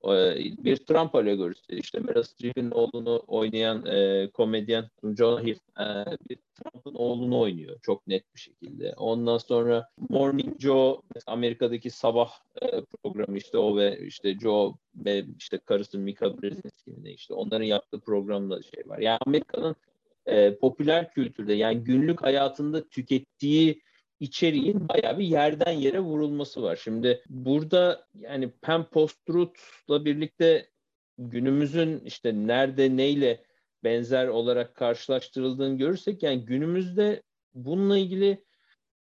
e, 0.05 0.35
bir 0.63 0.77
Trump 0.77 1.15
alegorisi. 1.15 1.73
İşte 1.73 1.99
Meryl 1.99 2.23
Streep'in 2.23 2.71
oğlunu 2.71 3.23
oynayan 3.27 3.85
e, 3.85 4.29
komedyen 4.33 4.89
Jonah 5.17 5.43
Hill 5.43 5.57
e, 5.79 5.85
bir 6.29 6.37
Trump'ın 6.55 6.93
oğlunu 6.95 7.39
oynuyor 7.39 7.79
çok 7.81 8.07
net 8.07 8.35
bir 8.35 8.39
şekilde. 8.39 8.93
Ondan 8.97 9.37
sonra 9.37 9.89
Morning 10.09 10.59
Joe 10.59 11.01
Amerika'daki 11.27 11.89
sabah 11.89 12.31
e, 12.61 12.81
programı 13.03 13.37
işte 13.37 13.57
o 13.57 13.77
ve 13.77 13.99
işte 13.99 14.39
Joe 14.39 14.75
ve 14.95 15.25
işte 15.39 15.57
karısı 15.57 15.99
Mika 15.99 16.41
Brzezinski'nin 16.41 17.05
işte 17.05 17.33
onların 17.33 17.65
yaptığı 17.65 17.99
programda 17.99 18.61
şey 18.61 18.83
var. 18.85 18.97
Yani 18.99 19.17
Amerika'nın 19.25 19.75
e, 20.25 20.57
popüler 20.57 21.13
kültürde 21.13 21.53
yani 21.53 21.83
günlük 21.83 22.23
hayatında 22.23 22.89
tükettiği 22.89 23.81
içeriğin 24.19 24.89
bayağı 24.89 25.19
bir 25.19 25.25
yerden 25.25 25.71
yere 25.71 25.99
vurulması 25.99 26.63
var. 26.63 26.75
Şimdi 26.75 27.23
burada 27.29 28.07
yani 28.15 28.51
hem 28.61 28.83
post-truth'la 28.83 30.05
birlikte 30.05 30.69
günümüzün 31.17 31.99
işte 31.99 32.33
nerede 32.33 32.97
neyle 32.97 33.43
benzer 33.83 34.27
olarak 34.27 34.75
karşılaştırıldığını 34.75 35.77
görürsek 35.77 36.23
yani 36.23 36.45
günümüzde 36.45 37.23
bununla 37.53 37.97
ilgili 37.97 38.43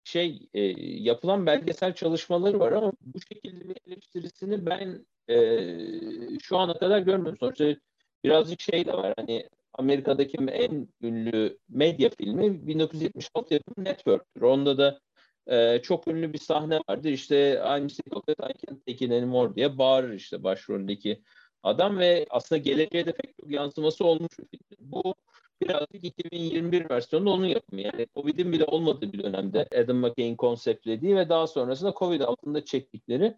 şey 0.03 0.49
e, 0.53 0.61
yapılan 0.81 1.45
belgesel 1.45 1.93
çalışmaları 1.93 2.59
var 2.59 2.71
ama 2.71 2.91
bu 3.01 3.21
şekilde 3.21 3.69
bir 3.69 3.75
eleştirisini 3.87 4.65
ben 4.65 5.05
e, 5.29 6.39
şu 6.41 6.57
ana 6.57 6.77
kadar 6.77 6.99
görmedim. 6.99 7.37
Sonuçta 7.39 7.75
birazcık 8.23 8.61
şey 8.61 8.85
de 8.85 8.93
var 8.93 9.13
hani 9.17 9.49
Amerika'daki 9.79 10.37
en 10.51 10.87
ünlü 11.01 11.57
medya 11.69 12.09
filmi 12.09 12.67
1976 12.67 13.53
yapımı 13.53 13.85
Network'tür. 13.85 14.41
Onda 14.41 14.77
da 14.77 14.99
e, 15.47 15.81
çok 15.81 16.07
ünlü 16.07 16.33
bir 16.33 16.37
sahne 16.37 16.79
vardır. 16.89 17.09
İşte 17.09 17.63
I'm 17.77 17.89
sick 17.89 18.17
of 18.17 18.23
it, 18.29 18.39
I 18.39 18.67
can't 18.67 18.85
take 18.85 19.05
it 19.05 19.11
anymore 19.11 19.55
diye 19.55 19.77
bağırır 19.77 20.13
işte 20.13 20.43
başroldeki 20.43 21.23
adam 21.63 21.97
ve 21.97 22.25
aslında 22.29 22.59
geleceğe 22.59 23.05
de 23.05 23.11
pek 23.11 23.37
çok 23.37 23.51
yansıması 23.51 24.05
olmuş. 24.05 24.31
Bu 24.79 25.15
birazcık 25.61 26.03
2021 26.03 26.89
versiyonu 26.89 27.31
onun 27.31 27.45
yapımı. 27.45 27.81
Yani 27.81 28.07
Covid'in 28.15 28.51
bile 28.51 28.65
olmadığı 28.65 29.13
bir 29.13 29.23
dönemde 29.23 29.67
Adam 29.83 29.97
McKay'in 29.97 30.35
konseptlediği 30.35 31.15
ve 31.15 31.29
daha 31.29 31.47
sonrasında 31.47 31.93
Covid 31.99 32.21
altında 32.21 32.65
çektikleri 32.65 33.37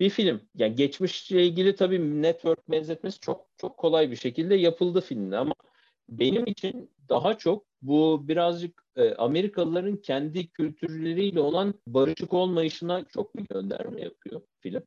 bir 0.00 0.10
film. 0.10 0.40
Yani 0.54 0.74
geçmişle 0.74 1.46
ilgili 1.46 1.76
tabii 1.76 2.22
network 2.22 2.70
benzetmesi 2.70 3.20
çok 3.20 3.46
çok 3.56 3.76
kolay 3.76 4.10
bir 4.10 4.16
şekilde 4.16 4.54
yapıldı 4.54 5.00
filmde 5.00 5.36
ama 5.36 5.54
benim 6.10 6.46
için 6.46 6.90
daha 7.08 7.38
çok 7.38 7.64
bu 7.82 8.28
birazcık 8.28 8.84
e, 8.96 9.14
Amerikalıların 9.14 9.96
kendi 9.96 10.48
kültürleriyle 10.48 11.40
olan 11.40 11.74
barışık 11.86 12.32
olmayışına 12.32 13.04
çok 13.04 13.36
bir 13.36 13.46
gönderme 13.46 14.00
yapıyor 14.00 14.40
film. 14.60 14.82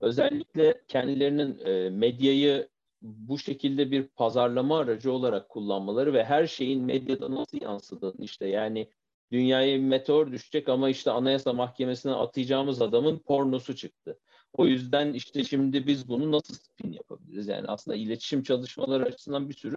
Özellikle 0.00 0.82
kendilerinin 0.88 1.58
e, 1.64 1.90
medyayı 1.90 2.68
bu 3.02 3.38
şekilde 3.38 3.90
bir 3.90 4.08
pazarlama 4.08 4.78
aracı 4.78 5.12
olarak 5.12 5.48
kullanmaları 5.48 6.12
ve 6.12 6.24
her 6.24 6.46
şeyin 6.46 6.84
medyada 6.84 7.34
nasıl 7.34 7.60
yansıdığını 7.60 8.24
işte 8.24 8.48
yani 8.48 8.88
dünyaya 9.32 9.78
bir 9.78 9.84
meteor 9.84 10.32
düşecek 10.32 10.68
ama 10.68 10.90
işte 10.90 11.10
Anayasa 11.10 11.52
Mahkemesi'ne 11.52 12.12
atayacağımız 12.12 12.82
adamın 12.82 13.18
pornosu 13.18 13.76
çıktı. 13.76 14.18
O 14.52 14.66
yüzden 14.66 15.12
işte 15.12 15.44
şimdi 15.44 15.86
biz 15.86 16.08
bunu 16.08 16.32
nasıl 16.32 16.54
spin 16.54 16.92
yapabiliriz? 16.92 17.48
Yani 17.48 17.68
aslında 17.68 17.96
iletişim 17.96 18.42
çalışmaları 18.42 19.04
açısından 19.04 19.48
bir 19.48 19.54
sürü 19.54 19.76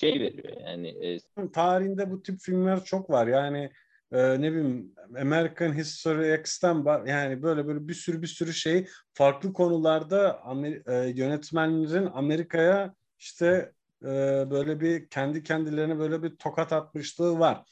şey 0.00 0.20
veriyor. 0.20 0.56
Yani 0.66 0.88
e, 0.88 1.20
Tarihinde 1.52 2.10
bu 2.10 2.22
tip 2.22 2.40
filmler 2.40 2.84
çok 2.84 3.10
var. 3.10 3.26
Yani 3.26 3.70
e, 4.12 4.40
ne 4.40 4.52
bileyim 4.52 4.94
American 5.20 5.72
History 5.78 6.40
X'ten 6.40 6.84
yani 7.06 7.42
böyle 7.42 7.66
böyle 7.66 7.88
bir 7.88 7.94
sürü 7.94 8.22
bir 8.22 8.26
sürü 8.26 8.52
şey 8.52 8.86
farklı 9.14 9.52
konularda 9.52 10.40
Amer- 10.44 11.06
e, 11.06 11.10
yönetmenlerin 11.10 12.08
Amerika'ya 12.12 12.94
işte 13.18 13.72
e, 14.02 14.06
böyle 14.50 14.80
bir 14.80 15.08
kendi 15.08 15.42
kendilerine 15.42 15.98
böyle 15.98 16.22
bir 16.22 16.36
tokat 16.36 16.72
atmışlığı 16.72 17.38
var. 17.38 17.64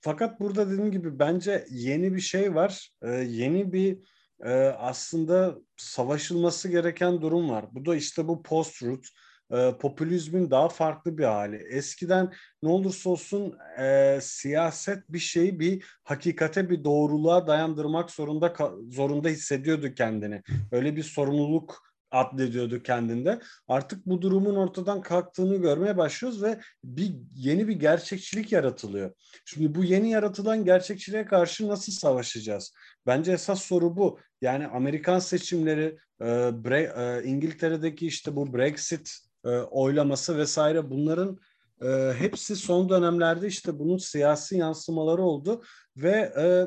Fakat 0.00 0.40
burada 0.40 0.70
dediğim 0.70 0.90
gibi 0.90 1.18
bence 1.18 1.66
yeni 1.70 2.14
bir 2.14 2.20
şey 2.20 2.54
var. 2.54 2.90
E, 3.02 3.10
yeni 3.10 3.72
bir 3.72 3.98
e, 4.44 4.52
aslında 4.78 5.58
savaşılması 5.76 6.68
gereken 6.68 7.20
durum 7.20 7.50
var. 7.50 7.64
Bu 7.72 7.86
da 7.86 7.96
işte 7.96 8.28
bu 8.28 8.42
post-truth 8.42 9.08
e, 9.52 9.74
popülizmin 9.80 10.50
daha 10.50 10.68
farklı 10.68 11.18
bir 11.18 11.24
hali. 11.24 11.56
Eskiden 11.56 12.32
ne 12.62 12.68
olursa 12.68 13.10
olsun 13.10 13.54
e, 13.78 14.18
siyaset 14.22 15.08
bir 15.08 15.18
şeyi 15.18 15.60
bir 15.60 15.84
hakikate 16.04 16.70
bir 16.70 16.84
doğruluğa 16.84 17.46
dayandırmak 17.46 18.10
zorunda 18.10 18.54
zorunda 18.90 19.28
hissediyordu 19.28 19.94
kendini. 19.94 20.42
Öyle 20.72 20.96
bir 20.96 21.02
sorumluluk 21.02 21.92
addediyordu 22.12 22.82
kendinde. 22.82 23.40
Artık 23.68 24.06
bu 24.06 24.22
durumun 24.22 24.56
ortadan 24.56 25.02
kalktığını 25.02 25.56
görmeye 25.56 25.96
başlıyoruz 25.96 26.42
ve 26.42 26.60
bir 26.84 27.14
yeni 27.34 27.68
bir 27.68 27.72
gerçekçilik 27.72 28.52
yaratılıyor. 28.52 29.12
Şimdi 29.44 29.74
bu 29.74 29.84
yeni 29.84 30.10
yaratılan 30.10 30.64
gerçekçiliğe 30.64 31.24
karşı 31.24 31.68
nasıl 31.68 31.92
savaşacağız? 31.92 32.74
Bence 33.06 33.32
esas 33.32 33.62
soru 33.62 33.96
bu. 33.96 34.18
Yani 34.42 34.66
Amerikan 34.66 35.18
seçimleri, 35.18 35.96
e, 36.20 36.24
Bre- 36.24 37.20
e, 37.20 37.24
İngiltere'deki 37.24 38.06
işte 38.06 38.36
bu 38.36 38.54
Brexit 38.54 39.10
e, 39.44 39.48
oylaması 39.48 40.38
vesaire 40.38 40.90
bunların 40.90 41.38
e, 41.82 42.12
hepsi 42.18 42.56
son 42.56 42.88
dönemlerde 42.88 43.46
işte 43.46 43.78
bunun 43.78 43.96
siyasi 43.98 44.56
yansımaları 44.56 45.22
oldu 45.22 45.62
ve 45.96 46.32
e, 46.38 46.66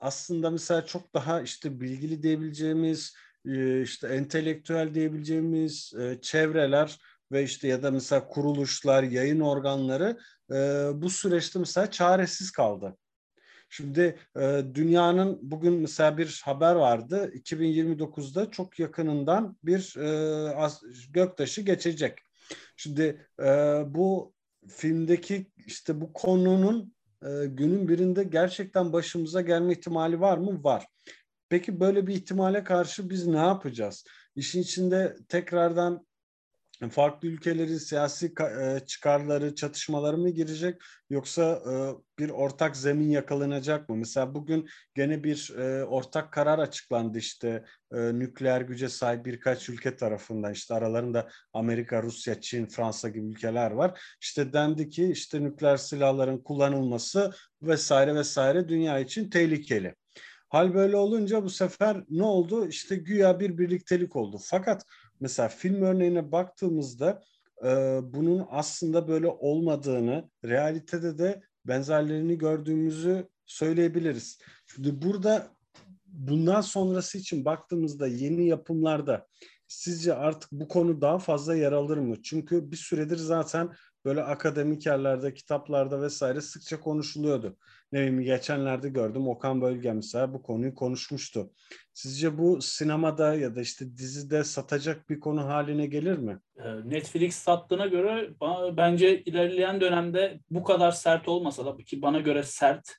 aslında 0.00 0.50
mesela 0.50 0.86
çok 0.86 1.14
daha 1.14 1.42
işte 1.42 1.80
bilgili 1.80 2.22
diyebileceğimiz 2.22 3.14
e, 3.46 3.82
işte 3.82 4.08
entelektüel 4.08 4.94
diyebileceğimiz 4.94 5.92
e, 6.00 6.20
çevreler 6.20 6.98
ve 7.32 7.42
işte 7.42 7.68
ya 7.68 7.82
da 7.82 7.90
mesela 7.90 8.28
kuruluşlar, 8.28 9.02
yayın 9.02 9.40
organları 9.40 10.18
e, 10.50 10.54
bu 10.94 11.10
süreçte 11.10 11.58
mesela 11.58 11.90
çaresiz 11.90 12.50
kaldı. 12.50 12.96
Şimdi 13.76 14.18
e, 14.36 14.62
dünyanın 14.74 15.38
bugün 15.42 15.72
mesela 15.72 16.18
bir 16.18 16.42
haber 16.44 16.74
vardı. 16.74 17.30
2029'da 17.34 18.50
çok 18.50 18.78
yakınından 18.78 19.56
bir 19.64 19.96
e, 19.96 21.12
göktaşı 21.12 21.62
geçecek. 21.62 22.18
Şimdi 22.76 23.26
e, 23.40 23.44
bu 23.86 24.34
filmdeki 24.68 25.50
işte 25.66 26.00
bu 26.00 26.12
konunun 26.12 26.94
e, 27.22 27.46
günün 27.46 27.88
birinde 27.88 28.24
gerçekten 28.24 28.92
başımıza 28.92 29.40
gelme 29.40 29.72
ihtimali 29.72 30.20
var 30.20 30.38
mı? 30.38 30.64
Var. 30.64 30.86
Peki 31.48 31.80
böyle 31.80 32.06
bir 32.06 32.14
ihtimale 32.14 32.64
karşı 32.64 33.10
biz 33.10 33.26
ne 33.26 33.38
yapacağız? 33.38 34.04
İşin 34.36 34.62
içinde 34.62 35.16
tekrardan 35.28 36.06
farklı 36.88 37.28
ülkelerin 37.28 37.78
siyasi 37.78 38.32
e, 38.60 38.80
çıkarları, 38.86 39.54
çatışmaları 39.54 40.18
mı 40.18 40.30
girecek 40.30 40.82
yoksa 41.10 41.42
e, 41.42 41.72
bir 42.18 42.30
ortak 42.30 42.76
zemin 42.76 43.10
yakalanacak 43.10 43.88
mı? 43.88 43.96
Mesela 43.96 44.34
bugün 44.34 44.68
gene 44.94 45.24
bir 45.24 45.54
e, 45.58 45.84
ortak 45.84 46.32
karar 46.32 46.58
açıklandı 46.58 47.18
işte 47.18 47.64
nükleer 47.92 48.60
güce 48.60 48.88
sahip 48.88 49.26
birkaç 49.26 49.68
ülke 49.68 49.96
tarafından 49.96 50.52
işte 50.52 50.74
aralarında 50.74 51.28
Amerika, 51.52 52.02
Rusya, 52.02 52.40
Çin, 52.40 52.66
Fransa 52.66 53.08
gibi 53.08 53.26
ülkeler 53.26 53.70
var. 53.70 54.00
İşte 54.20 54.52
dendi 54.52 54.88
ki 54.88 55.10
işte 55.10 55.44
nükleer 55.44 55.76
silahların 55.76 56.38
kullanılması 56.38 57.32
vesaire 57.62 58.14
vesaire 58.14 58.68
dünya 58.68 58.98
için 58.98 59.30
tehlikeli. 59.30 59.94
Hal 60.54 60.74
böyle 60.74 60.96
olunca 60.96 61.44
bu 61.44 61.50
sefer 61.50 62.04
ne 62.10 62.22
oldu? 62.22 62.68
İşte 62.68 62.96
güya 62.96 63.40
bir 63.40 63.58
birliktelik 63.58 64.16
oldu. 64.16 64.38
Fakat 64.44 64.82
mesela 65.20 65.48
film 65.48 65.82
örneğine 65.82 66.32
baktığımızda 66.32 67.22
e, 67.64 67.68
bunun 68.02 68.46
aslında 68.50 69.08
böyle 69.08 69.28
olmadığını, 69.28 70.30
realitede 70.44 71.18
de 71.18 71.42
benzerlerini 71.64 72.38
gördüğümüzü 72.38 73.28
söyleyebiliriz. 73.46 74.38
Şimdi 74.66 75.02
burada 75.02 75.46
bundan 76.06 76.60
sonrası 76.60 77.18
için 77.18 77.44
baktığımızda 77.44 78.06
yeni 78.06 78.46
yapımlarda 78.48 79.26
sizce 79.68 80.14
artık 80.14 80.52
bu 80.52 80.68
konu 80.68 81.00
daha 81.00 81.18
fazla 81.18 81.54
yer 81.54 81.72
alır 81.72 81.98
mı? 81.98 82.22
Çünkü 82.22 82.70
bir 82.70 82.76
süredir 82.76 83.16
zaten 83.16 83.70
böyle 84.04 84.22
akademik 84.22 84.86
yerlerde, 84.86 85.34
kitaplarda 85.34 86.02
vesaire 86.02 86.40
sıkça 86.40 86.80
konuşuluyordu. 86.80 87.56
Ne 87.94 88.00
bileyim 88.00 88.22
geçenlerde 88.22 88.88
gördüm 88.88 89.28
Okan 89.28 89.60
Bölge 89.60 89.92
mesela 89.92 90.34
bu 90.34 90.42
konuyu 90.42 90.74
konuşmuştu. 90.74 91.50
Sizce 91.92 92.38
bu 92.38 92.62
sinemada 92.62 93.34
ya 93.34 93.56
da 93.56 93.60
işte 93.60 93.96
dizide 93.96 94.44
satacak 94.44 95.10
bir 95.10 95.20
konu 95.20 95.44
haline 95.44 95.86
gelir 95.86 96.18
mi? 96.18 96.38
Ee, 96.56 96.62
Netflix 96.84 97.34
sattığına 97.34 97.86
göre 97.86 98.30
bence 98.76 99.22
ilerleyen 99.22 99.80
dönemde 99.80 100.40
bu 100.50 100.64
kadar 100.64 100.90
sert 100.90 101.28
olmasa 101.28 101.66
da 101.66 101.76
ki 101.76 102.02
bana 102.02 102.20
göre 102.20 102.42
sert 102.42 102.96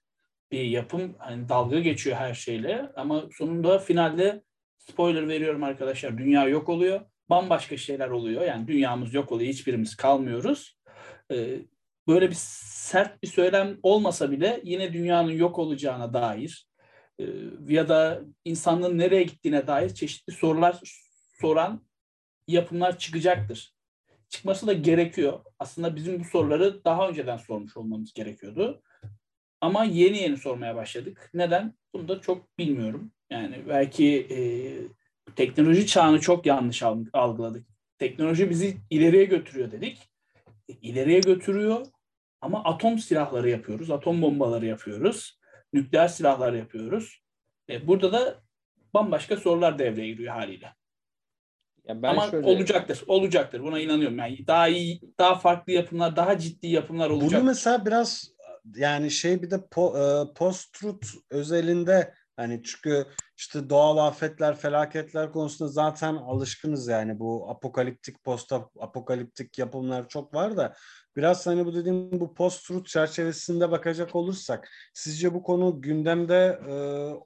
bir 0.51 0.63
yapım 0.63 1.15
hani 1.17 1.49
dalga 1.49 1.79
geçiyor 1.79 2.17
her 2.17 2.33
şeyle 2.33 2.91
ama 2.95 3.23
sonunda 3.31 3.79
finalde 3.79 4.43
spoiler 4.77 5.27
veriyorum 5.27 5.63
arkadaşlar 5.63 6.17
dünya 6.17 6.47
yok 6.47 6.69
oluyor 6.69 7.01
bambaşka 7.29 7.77
şeyler 7.77 8.09
oluyor 8.09 8.41
yani 8.41 8.67
dünyamız 8.67 9.13
yok 9.13 9.31
oluyor 9.31 9.49
hiçbirimiz 9.49 9.95
kalmıyoruz 9.95 10.79
ee, 11.31 11.59
böyle 12.07 12.29
bir 12.29 12.35
sert 12.39 13.23
bir 13.23 13.27
söylem 13.27 13.77
olmasa 13.83 14.31
bile 14.31 14.61
yine 14.63 14.93
dünyanın 14.93 15.31
yok 15.31 15.59
olacağına 15.59 16.13
dair 16.13 16.67
e, 17.19 17.25
ya 17.67 17.89
da 17.89 18.21
insanlığın 18.45 18.97
nereye 18.97 19.23
gittiğine 19.23 19.67
dair 19.67 19.89
çeşitli 19.89 20.33
sorular 20.33 20.79
soran 21.41 21.85
yapımlar 22.47 22.99
çıkacaktır. 22.99 23.75
Çıkması 24.29 24.67
da 24.67 24.73
gerekiyor. 24.73 25.39
Aslında 25.59 25.95
bizim 25.95 26.19
bu 26.19 26.23
soruları 26.23 26.83
daha 26.85 27.09
önceden 27.09 27.37
sormuş 27.37 27.77
olmamız 27.77 28.13
gerekiyordu. 28.13 28.81
Ama 29.61 29.83
yeni 29.83 30.17
yeni 30.17 30.37
sormaya 30.37 30.75
başladık. 30.75 31.29
Neden? 31.33 31.73
Bunu 31.93 32.07
da 32.07 32.21
çok 32.21 32.57
bilmiyorum. 32.57 33.11
Yani 33.29 33.63
belki 33.67 34.27
e, 34.31 34.37
teknoloji 35.35 35.87
çağını 35.87 36.19
çok 36.19 36.45
yanlış 36.45 36.83
algıladık. 37.13 37.67
Teknoloji 37.97 38.49
bizi 38.49 38.77
ileriye 38.89 39.25
götürüyor 39.25 39.71
dedik. 39.71 40.09
E, 40.69 40.73
ileriye 40.73 41.19
götürüyor 41.19 41.85
ama 42.45 42.63
atom 42.63 42.99
silahları 42.99 43.49
yapıyoruz, 43.49 43.91
atom 43.91 44.21
bombaları 44.21 44.65
yapıyoruz, 44.65 45.39
nükleer 45.73 46.07
silahlar 46.07 46.53
yapıyoruz. 46.53 47.23
E, 47.69 47.87
burada 47.87 48.13
da 48.13 48.43
bambaşka 48.93 49.37
sorular 49.37 49.79
devreye 49.79 50.07
giriyor 50.07 50.33
haliyle. 50.33 50.75
Ya 51.87 52.01
ben 52.01 52.09
Ama 52.09 52.27
şöyle... 52.31 52.47
olacaktır, 52.47 53.03
olacaktır. 53.07 53.63
Buna 53.63 53.79
inanıyorum. 53.79 54.17
Yani 54.17 54.47
daha 54.47 54.67
iyi, 54.67 55.01
daha 55.19 55.35
farklı 55.35 55.73
yapımlar, 55.73 56.15
daha 56.15 56.37
ciddi 56.37 56.67
yapımlar 56.67 57.09
olacak. 57.09 57.41
Bunu 57.41 57.47
mesela 57.47 57.85
biraz 57.85 58.35
yani 58.75 59.11
şey 59.11 59.41
bir 59.41 59.51
de 59.51 59.67
po, 59.71 59.97
e, 59.97 60.33
post-truth 60.33 61.07
özelinde 61.29 62.13
hani 62.35 62.63
çünkü 62.63 63.05
işte 63.37 63.69
doğal 63.69 63.97
afetler, 63.97 64.55
felaketler 64.55 65.31
konusunda 65.31 65.71
zaten 65.71 66.15
alışkınız 66.15 66.87
yani 66.87 67.19
bu 67.19 67.49
apokaliptik, 67.49 68.23
post 68.23 68.53
apokaliptik 68.79 69.57
yapımlar 69.57 70.07
çok 70.07 70.33
var 70.33 70.57
da 70.57 70.75
biraz 71.15 71.47
hani 71.47 71.65
bu 71.65 71.75
dediğim 71.75 72.19
bu 72.19 72.33
post-truth 72.33 72.85
çerçevesinde 72.85 73.71
bakacak 73.71 74.15
olursak 74.15 74.69
sizce 74.93 75.33
bu 75.33 75.43
konu 75.43 75.81
gündemde 75.81 76.59
e, 76.69 76.73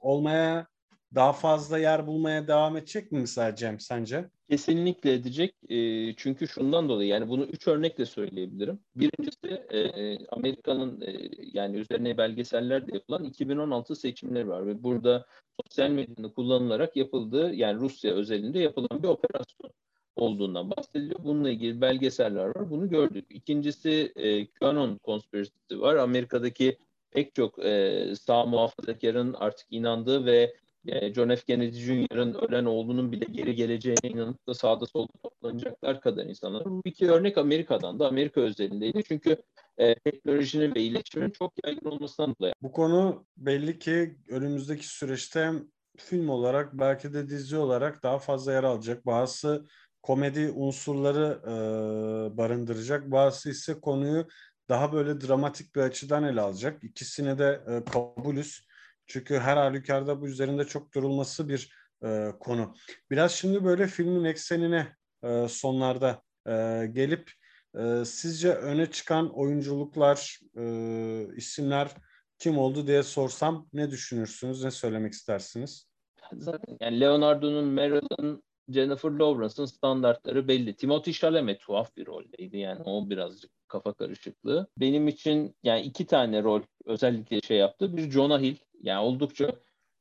olmaya 0.00 0.66
daha 1.14 1.32
fazla 1.32 1.78
yer 1.78 2.06
bulmaya 2.06 2.48
devam 2.48 2.76
edecek 2.76 3.12
mi 3.12 3.20
mesela 3.20 3.56
Cem 3.56 3.80
sence? 3.80 4.30
Kesinlikle 4.50 5.12
edecek. 5.12 5.54
E, 5.68 5.76
çünkü 6.16 6.48
şundan 6.48 6.88
dolayı 6.88 7.08
yani 7.08 7.28
bunu 7.28 7.44
üç 7.44 7.68
örnekle 7.68 8.06
söyleyebilirim. 8.06 8.80
Birincisi 8.96 9.46
e, 9.46 10.18
Amerika'nın 10.26 11.00
e, 11.00 11.30
yani 11.52 11.76
üzerine 11.76 12.18
belgeseller 12.18 12.86
de 12.86 12.94
yapılan 12.94 13.24
2016 13.24 13.96
seçimleri 13.96 14.48
var 14.48 14.66
ve 14.66 14.82
burada 14.82 15.26
sosyal 15.60 15.90
medyanın 15.90 16.30
kullanılarak 16.30 16.96
yapıldığı 16.96 17.54
yani 17.54 17.80
Rusya 17.80 18.14
özelinde 18.14 18.58
yapılan 18.58 19.02
bir 19.02 19.08
operasyon 19.08 19.70
olduğundan 20.16 20.70
bahsediliyor. 20.70 21.24
Bununla 21.24 21.50
ilgili 21.50 21.80
belgeseller 21.80 22.46
var. 22.46 22.70
Bunu 22.70 22.88
gördük. 22.88 23.26
İkincisi 23.30 24.12
e, 24.16 24.46
QAnon 24.46 24.98
konspirasisi 24.98 25.80
var. 25.80 25.96
Amerika'daki 25.96 26.78
pek 27.10 27.34
çok 27.34 27.64
e, 27.64 28.04
sağ 28.20 28.46
muhafazakarın 28.46 29.32
artık 29.32 29.66
inandığı 29.70 30.26
ve 30.26 30.54
e, 30.86 31.14
John 31.14 31.28
F. 31.28 31.44
Kennedy 31.44 31.78
Jr.'ın 31.78 32.34
ölen 32.34 32.64
oğlunun 32.64 33.12
bile 33.12 33.24
geri 33.24 33.54
geleceğine 33.54 34.08
inanıp 34.08 34.46
da 34.46 34.54
sağda 34.54 34.86
solda 34.86 35.12
toplanacaklar 35.22 36.00
kadar 36.00 36.26
insanlar. 36.26 36.64
Bu 36.64 36.82
iki 36.84 37.10
örnek 37.10 37.38
Amerika'dan 37.38 37.98
da 37.98 38.08
Amerika 38.08 38.40
özelindeydi. 38.40 39.02
Çünkü 39.08 39.36
e, 39.78 39.94
teknolojinin 39.94 40.74
ve 40.74 40.80
iletişimin 40.82 41.30
çok 41.30 41.52
yaygın 41.64 41.90
olmasından 41.90 42.34
dolayı. 42.40 42.54
Bu 42.62 42.72
konu 42.72 43.26
belli 43.36 43.78
ki 43.78 44.16
önümüzdeki 44.28 44.88
süreçte 44.88 45.52
film 45.96 46.28
olarak 46.28 46.72
belki 46.72 47.14
de 47.14 47.28
dizi 47.28 47.56
olarak 47.56 48.02
daha 48.02 48.18
fazla 48.18 48.52
yer 48.52 48.64
alacak. 48.64 49.06
Bazı 49.06 49.64
komedi 50.02 50.50
unsurları 50.50 51.40
e, 51.44 52.36
barındıracak. 52.36 53.10
Bazı 53.10 53.50
ise 53.50 53.80
konuyu 53.80 54.28
daha 54.68 54.92
böyle 54.92 55.20
dramatik 55.20 55.74
bir 55.74 55.80
açıdan 55.80 56.24
ele 56.24 56.40
alacak. 56.40 56.84
İkisine 56.84 57.38
de 57.38 57.60
e, 57.66 57.84
kabulüz. 57.84 58.66
Çünkü 59.06 59.38
her 59.38 59.56
halükarda 59.56 60.20
bu 60.20 60.28
üzerinde 60.28 60.64
çok 60.64 60.94
durulması 60.94 61.48
bir 61.48 61.72
e, 62.04 62.28
konu. 62.40 62.74
Biraz 63.10 63.32
şimdi 63.32 63.64
böyle 63.64 63.86
filmin 63.86 64.24
eksenine 64.24 64.96
e, 65.24 65.48
sonlarda 65.48 66.22
e, 66.46 66.86
gelip 66.92 67.32
e, 67.78 68.04
sizce 68.04 68.52
öne 68.52 68.90
çıkan 68.90 69.38
oyunculuklar, 69.38 70.40
e, 70.58 71.36
isimler 71.36 71.90
kim 72.38 72.58
oldu 72.58 72.86
diye 72.86 73.02
sorsam 73.02 73.68
ne 73.72 73.90
düşünürsünüz, 73.90 74.64
ne 74.64 74.70
söylemek 74.70 75.12
istersiniz? 75.12 75.90
Zaten 76.32 76.76
yani 76.80 77.00
Leonardo'nun, 77.00 77.68
Meryl'ın, 77.68 78.42
Jennifer 78.72 79.10
Lawrence'ın 79.10 79.66
standartları 79.66 80.48
belli. 80.48 80.76
Timothy 80.76 81.14
Chalamet 81.14 81.60
tuhaf 81.60 81.96
bir 81.96 82.06
roldeydi 82.06 82.58
yani 82.58 82.82
o 82.82 83.10
birazcık 83.10 83.50
kafa 83.68 83.92
karışıklığı. 83.92 84.66
Benim 84.76 85.08
için 85.08 85.54
yani 85.62 85.82
iki 85.82 86.06
tane 86.06 86.42
rol 86.42 86.62
özellikle 86.84 87.40
şey 87.40 87.58
yaptı. 87.58 87.96
Bir 87.96 88.10
Jonah 88.10 88.40
Hill 88.40 88.56
yani 88.82 89.04
oldukça 89.04 89.52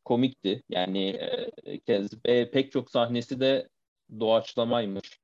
komikti. 0.05 0.63
Yani 0.69 1.07
e, 1.63 1.79
kez 1.79 2.25
ve 2.25 2.51
pek 2.51 2.71
çok 2.71 2.91
sahnesi 2.91 3.39
de 3.39 3.69
doğaçlamaymış. 4.19 5.19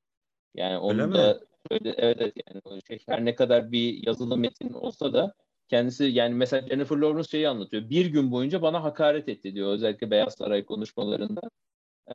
Yani 0.55 0.77
onu 0.77 1.01
Öyle 1.01 1.13
da 1.13 1.39
öyle, 1.71 1.95
evet, 1.97 2.17
evet 2.19 2.33
yani 2.47 2.81
şey, 2.87 2.99
her 3.07 3.25
ne 3.25 3.35
kadar 3.35 3.71
bir 3.71 4.07
yazılı 4.07 4.37
metin 4.37 4.73
olsa 4.73 5.13
da 5.13 5.33
kendisi 5.69 6.03
yani 6.03 6.35
mesela 6.35 6.67
Jennifer 6.67 6.97
Lawrence 6.97 7.29
şeyi 7.29 7.49
anlatıyor. 7.49 7.89
Bir 7.89 8.05
gün 8.05 8.31
boyunca 8.31 8.61
bana 8.61 8.83
hakaret 8.83 9.29
etti 9.29 9.55
diyor 9.55 9.73
özellikle 9.73 10.11
Beyaz 10.11 10.33
Saray 10.33 10.65
konuşmalarında. 10.65 11.41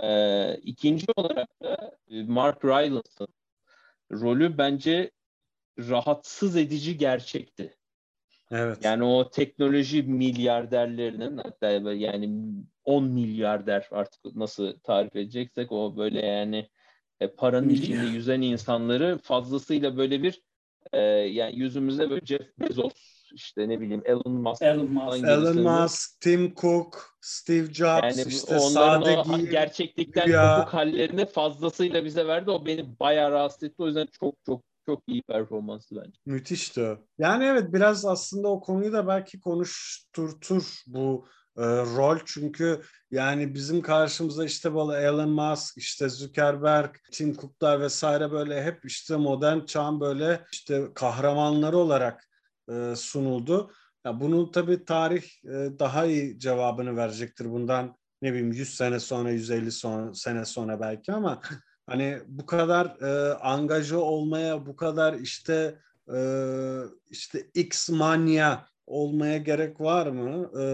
Ee, 0.02 0.56
ikinci 0.62 1.06
olarak 1.16 1.48
da 1.62 1.98
e, 2.10 2.22
Mark 2.22 2.64
Rylance'ın 2.64 3.28
rolü 4.12 4.58
bence 4.58 5.10
rahatsız 5.78 6.56
edici 6.56 6.98
gerçekti. 6.98 7.76
Evet. 8.50 8.84
Yani 8.84 9.04
o 9.04 9.30
teknoloji 9.30 10.02
milyarderlerinin 10.02 11.36
hatta 11.36 11.70
yani 11.92 12.30
10 12.84 13.04
milyarder 13.04 13.88
artık 13.90 14.36
nasıl 14.36 14.78
tarif 14.78 15.16
edeceksek 15.16 15.72
o 15.72 15.96
böyle 15.96 16.26
yani 16.26 16.68
e, 17.20 17.28
paranın 17.28 17.68
içinde 17.68 18.06
yüzen 18.06 18.40
insanları 18.40 19.18
fazlasıyla 19.18 19.96
böyle 19.96 20.22
bir 20.22 20.42
e, 20.92 21.00
yani 21.08 21.58
yüzümüze 21.58 22.10
böyle 22.10 22.26
Jeff 22.26 22.58
Bezos 22.58 23.19
işte 23.32 23.68
ne 23.68 23.80
bileyim 23.80 24.02
Elon 24.04 24.32
Musk 24.32 24.62
Elon 24.62 24.90
Musk, 24.92 25.24
Elon 25.24 25.60
Musk 25.60 26.20
Tim 26.20 26.54
Cook, 26.54 27.16
Steve 27.20 27.74
Jobs 27.74 28.18
yani 28.18 28.28
işte 28.28 28.58
sadegi 28.58 29.46
o 29.46 29.50
gerçeklikten 29.50 30.28
ya. 30.28 30.56
kopuk 30.56 30.74
hallerini 30.74 31.26
fazlasıyla 31.26 32.04
bize 32.04 32.26
verdi. 32.26 32.50
O 32.50 32.66
beni 32.66 33.00
bayağı 33.00 33.30
rahatsız 33.30 33.62
etti. 33.62 33.74
O 33.78 33.86
yüzden 33.86 34.08
çok 34.20 34.34
çok 34.46 34.62
çok 34.86 35.02
iyi 35.06 35.22
performansı 35.22 35.96
bence. 35.96 36.18
Müthişti. 36.26 36.98
Yani 37.18 37.44
evet 37.44 37.72
biraz 37.72 38.04
aslında 38.04 38.48
o 38.48 38.60
konuyu 38.60 38.92
da 38.92 39.06
belki 39.06 39.40
konuşturtur 39.40 40.82
bu 40.86 41.26
e, 41.56 41.62
rol 41.64 42.18
çünkü 42.24 42.82
yani 43.10 43.54
bizim 43.54 43.82
karşımıza 43.82 44.44
işte 44.44 44.74
böyle 44.74 45.06
Elon 45.06 45.30
Musk, 45.30 45.78
işte 45.78 46.08
Zuckerberg, 46.08 46.94
Tim 47.12 47.36
Cook'lar 47.36 47.80
vesaire 47.80 48.32
böyle 48.32 48.62
hep 48.62 48.84
işte 48.84 49.16
modern 49.16 49.64
çağın 49.64 50.00
böyle 50.00 50.44
işte 50.52 50.88
kahramanları 50.94 51.78
olarak 51.78 52.29
e, 52.70 52.96
sunuldu. 52.96 53.70
Ya 54.04 54.20
bunun 54.20 54.52
tabii 54.52 54.84
tarih 54.84 55.22
e, 55.44 55.78
daha 55.78 56.06
iyi 56.06 56.38
cevabını 56.38 56.96
verecektir 56.96 57.50
bundan 57.50 57.96
ne 58.22 58.32
bileyim 58.32 58.52
100 58.52 58.74
sene 58.74 59.00
sonra 59.00 59.30
150 59.30 59.72
son, 59.72 60.12
sene 60.12 60.44
sonra 60.44 60.80
belki 60.80 61.12
ama 61.12 61.40
hani 61.86 62.18
bu 62.26 62.46
kadar 62.46 62.86
e, 62.86 63.34
angaja 63.34 63.98
olmaya 63.98 64.66
bu 64.66 64.76
kadar 64.76 65.14
işte 65.14 65.78
e, 66.14 66.18
işte 67.10 67.50
X 67.54 67.88
manya 67.90 68.66
olmaya 68.86 69.38
gerek 69.38 69.80
var 69.80 70.06
mı? 70.06 70.50
E, 70.60 70.64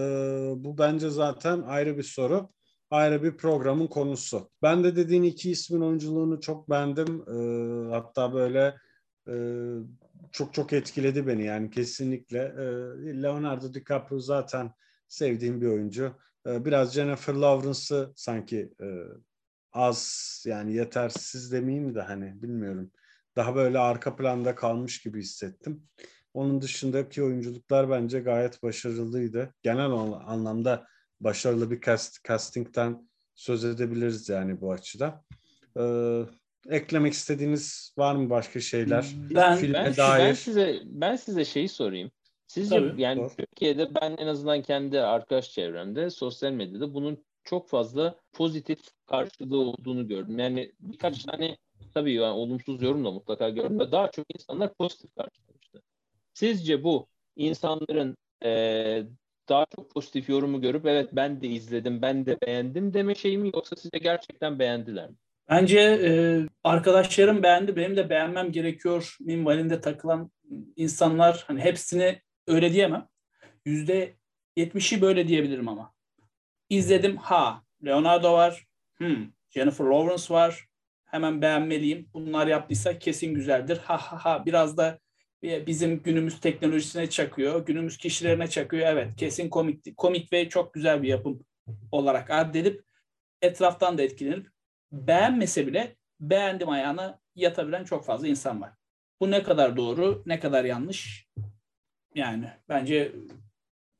bu 0.63 0.77
bence 0.77 1.09
zaten 1.09 1.61
ayrı 1.61 1.97
bir 1.97 2.03
soru. 2.03 2.49
Ayrı 2.91 3.23
bir 3.23 3.37
programın 3.37 3.87
konusu. 3.87 4.49
Ben 4.61 4.83
de 4.83 4.95
dediğin 4.95 5.23
iki 5.23 5.51
ismin 5.51 5.81
oyunculuğunu 5.81 6.41
çok 6.41 6.69
beğendim. 6.69 7.23
E, 7.27 7.37
hatta 7.93 8.33
böyle 8.33 8.75
e, 9.27 9.33
çok 10.31 10.53
çok 10.53 10.73
etkiledi 10.73 11.27
beni 11.27 11.45
yani 11.45 11.69
kesinlikle. 11.69 12.39
E, 12.39 12.63
Leonardo 13.23 13.73
DiCaprio 13.73 14.19
zaten 14.19 14.71
sevdiğim 15.07 15.61
bir 15.61 15.67
oyuncu. 15.67 16.15
E, 16.47 16.65
biraz 16.65 16.93
Jennifer 16.93 17.33
Lawrence'ı 17.33 18.13
sanki 18.15 18.73
e, 18.81 18.87
az 19.73 20.43
yani 20.47 20.73
yetersiz 20.73 21.51
demeyeyim 21.51 21.95
de 21.95 22.01
hani 22.01 22.41
bilmiyorum. 22.41 22.91
Daha 23.35 23.55
böyle 23.55 23.79
arka 23.79 24.15
planda 24.15 24.55
kalmış 24.55 25.01
gibi 25.01 25.19
hissettim. 25.19 25.83
Onun 26.33 26.61
dışındaki 26.61 27.23
oyunculuklar 27.23 27.89
bence 27.89 28.19
gayet 28.19 28.63
başarılıydı. 28.63 29.53
Genel 29.63 29.91
anlamda 29.91 30.87
başarılı 31.19 31.71
bir 31.71 31.81
cast, 31.81 32.23
castingten 32.27 33.09
söz 33.35 33.65
edebiliriz 33.65 34.29
yani 34.29 34.61
bu 34.61 34.71
açıda. 34.71 35.23
Ee, 35.79 36.23
eklemek 36.69 37.13
istediğiniz 37.13 37.93
var 37.97 38.15
mı 38.15 38.29
başka 38.29 38.59
şeyler? 38.59 39.05
Ben, 39.29 39.57
Filme 39.57 39.73
ben, 39.73 39.97
dair. 39.97 40.19
ben 40.19 40.33
size 40.33 40.79
ben 40.85 41.15
size 41.15 41.45
şeyi 41.45 41.69
sorayım. 41.69 42.11
Sizce 42.47 42.75
Tabii, 42.75 43.01
yani 43.01 43.21
doğru. 43.21 43.29
Türkiye'de 43.37 43.95
ben 44.01 44.15
en 44.17 44.27
azından 44.27 44.61
kendi 44.61 45.01
arkadaş 45.01 45.51
çevremde 45.51 46.09
sosyal 46.09 46.51
medyada 46.51 46.93
bunun 46.93 47.25
çok 47.43 47.69
fazla 47.69 48.19
pozitif 48.33 48.79
karşılığı 49.05 49.59
olduğunu 49.59 50.07
gördüm. 50.07 50.39
Yani 50.39 50.71
birkaç 50.79 51.23
tane 51.23 51.57
tabii 51.93 52.13
yani 52.13 52.33
olumsuz 52.33 52.81
yorum 52.81 53.05
da 53.05 53.11
mutlaka 53.11 53.49
gördüm 53.49 53.79
de 53.79 53.91
daha 53.91 54.11
çok 54.11 54.25
insanlar 54.35 54.73
pozitif 54.73 55.15
karşılamıştı. 55.15 55.81
Sizce 56.33 56.83
bu 56.83 57.07
insanların 57.35 58.17
e, 58.43 59.03
daha 59.49 59.65
çok 59.75 59.91
pozitif 59.91 60.29
yorumu 60.29 60.61
görüp 60.61 60.85
evet 60.85 61.09
ben 61.11 61.41
de 61.41 61.47
izledim, 61.47 62.01
ben 62.01 62.25
de 62.25 62.37
beğendim 62.41 62.93
deme 62.93 63.15
şey 63.15 63.37
mi 63.37 63.51
yoksa 63.53 63.75
size 63.75 63.97
gerçekten 63.97 64.59
beğendiler 64.59 65.09
mi? 65.09 65.15
Bence 65.49 65.79
e, 65.79 66.11
arkadaşlarım 66.63 67.43
beğendi, 67.43 67.75
benim 67.75 67.97
de 67.97 68.09
beğenmem 68.09 68.51
gerekiyor 68.51 69.17
minvalinde 69.19 69.81
takılan 69.81 70.31
insanlar 70.75 71.43
hani 71.47 71.61
hepsini 71.61 72.21
öyle 72.47 72.73
diyemem. 72.73 73.07
Yüzde 73.65 74.15
yetmişi 74.55 75.01
böyle 75.01 75.27
diyebilirim 75.27 75.67
ama. 75.67 75.93
İzledim 76.69 77.17
ha 77.17 77.63
Leonardo 77.85 78.33
var, 78.33 78.65
hmm, 78.97 79.27
Jennifer 79.49 79.85
Lawrence 79.85 80.33
var, 80.33 80.67
hemen 81.05 81.41
beğenmeliyim. 81.41 82.09
Bunlar 82.13 82.47
yaptıysa 82.47 82.99
kesin 82.99 83.33
güzeldir. 83.33 83.77
Ha 83.77 83.97
ha 83.97 84.25
ha 84.25 84.45
biraz 84.45 84.77
da 84.77 84.99
bizim 85.43 86.03
günümüz 86.03 86.39
teknolojisine 86.39 87.09
çakıyor, 87.09 87.65
günümüz 87.65 87.97
kişilerine 87.97 88.47
çakıyor. 88.47 88.87
Evet 88.87 89.15
kesin 89.15 89.49
komik, 89.49 89.97
komik 89.97 90.33
ve 90.33 90.49
çok 90.49 90.73
güzel 90.73 91.03
bir 91.03 91.07
yapım 91.07 91.45
olarak 91.91 92.31
addedip 92.31 92.83
etraftan 93.41 93.97
da 93.97 94.01
etkilenip 94.01 94.47
beğenmese 94.91 95.67
bile 95.67 95.95
beğendim 96.19 96.69
ayağına 96.69 97.19
yatabilen 97.35 97.83
çok 97.83 98.05
fazla 98.05 98.27
insan 98.27 98.61
var. 98.61 98.73
Bu 99.19 99.31
ne 99.31 99.43
kadar 99.43 99.77
doğru, 99.77 100.23
ne 100.25 100.39
kadar 100.39 100.65
yanlış? 100.65 101.27
Yani 102.15 102.51
bence 102.69 103.15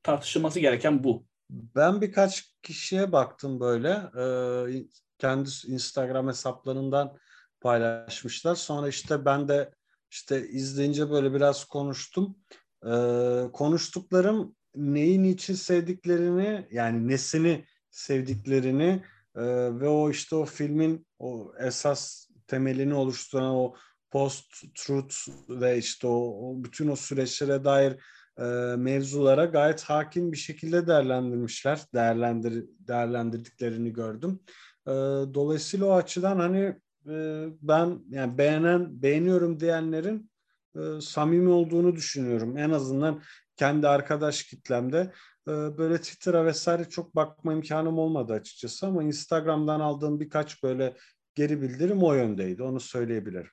tartışılması 0.04 0.60
gereken 0.60 1.04
bu. 1.04 1.26
Ben 1.50 2.02
birkaç 2.02 2.56
kişiye 2.62 3.12
baktım 3.12 3.60
böyle. 3.60 3.90
Ee, 3.90 4.86
kendi 5.18 5.50
Instagram 5.68 6.28
hesaplarından 6.28 7.18
paylaşmışlar. 7.62 8.56
Sonra 8.56 8.88
işte 8.88 9.26
ben 9.26 9.48
de 9.48 9.74
işte 10.12 10.48
izleyince 10.48 11.10
böyle 11.10 11.34
biraz 11.34 11.66
konuştum. 11.66 12.38
Ee, 12.86 13.44
konuştuklarım 13.54 14.56
neyin 14.76 15.24
için 15.24 15.54
sevdiklerini 15.54 16.68
yani 16.72 17.08
nesini 17.08 17.66
sevdiklerini 17.90 19.04
e, 19.38 19.44
ve 19.80 19.88
o 19.88 20.10
işte 20.10 20.36
o 20.36 20.46
filmin 20.46 21.08
o 21.20 21.54
esas 21.60 22.28
temelini 22.48 22.94
oluşturan 22.94 23.56
o 23.56 23.74
post-truth 24.12 25.16
ve 25.50 25.78
işte 25.78 26.08
o, 26.08 26.50
o 26.50 26.64
bütün 26.64 26.88
o 26.88 26.96
süreçlere 26.96 27.66
dair 27.66 27.96
e, 28.40 28.76
mevzulara 28.78 29.46
gayet 29.46 29.84
hakim 29.84 30.32
bir 30.32 30.38
şekilde 30.38 30.88
değerlendirmişler. 30.88 31.82
Değerlendir, 31.94 32.66
değerlendirdiklerini 32.80 33.94
gördüm. 33.94 34.40
E, 34.88 34.92
dolayısıyla 35.34 35.86
o 35.86 35.94
açıdan 35.94 36.40
hani 36.40 36.76
e, 37.10 37.46
ben 37.62 38.00
yani 38.10 38.38
beğenen 38.38 39.02
beğeniyorum 39.02 39.60
diyenlerin 39.60 40.32
e, 40.76 41.02
samimi 41.02 41.50
olduğunu 41.50 41.96
düşünüyorum. 41.96 42.58
En 42.58 42.70
azından 42.70 43.22
kendi 43.58 43.88
arkadaş 43.88 44.44
kitlemde 44.44 45.14
e, 45.48 45.52
böyle 45.52 45.98
Twitter'a 45.98 46.46
vesaire 46.46 46.90
çok 46.90 47.16
bakma 47.16 47.54
imkanım 47.54 48.00
olmadı 48.00 48.34
açıkçası 48.34 48.88
ama 48.88 49.04
Instagram'dan 49.04 49.80
aldığım 49.80 50.20
birkaç 50.20 50.64
böyle 50.64 50.98
geri 51.36 51.62
bildirim 51.62 52.04
o 52.04 52.14
yöndeydi. 52.14 52.64
Onu 52.64 52.80
söyleyebilirim. 52.80 53.52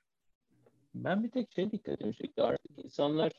Ben 0.95 1.25
bir 1.25 1.31
tek 1.31 1.53
şey 1.53 1.71
dikkat 1.71 2.01
ediyorum. 2.01 2.33
Artık 2.38 2.85
insanlar 2.85 3.33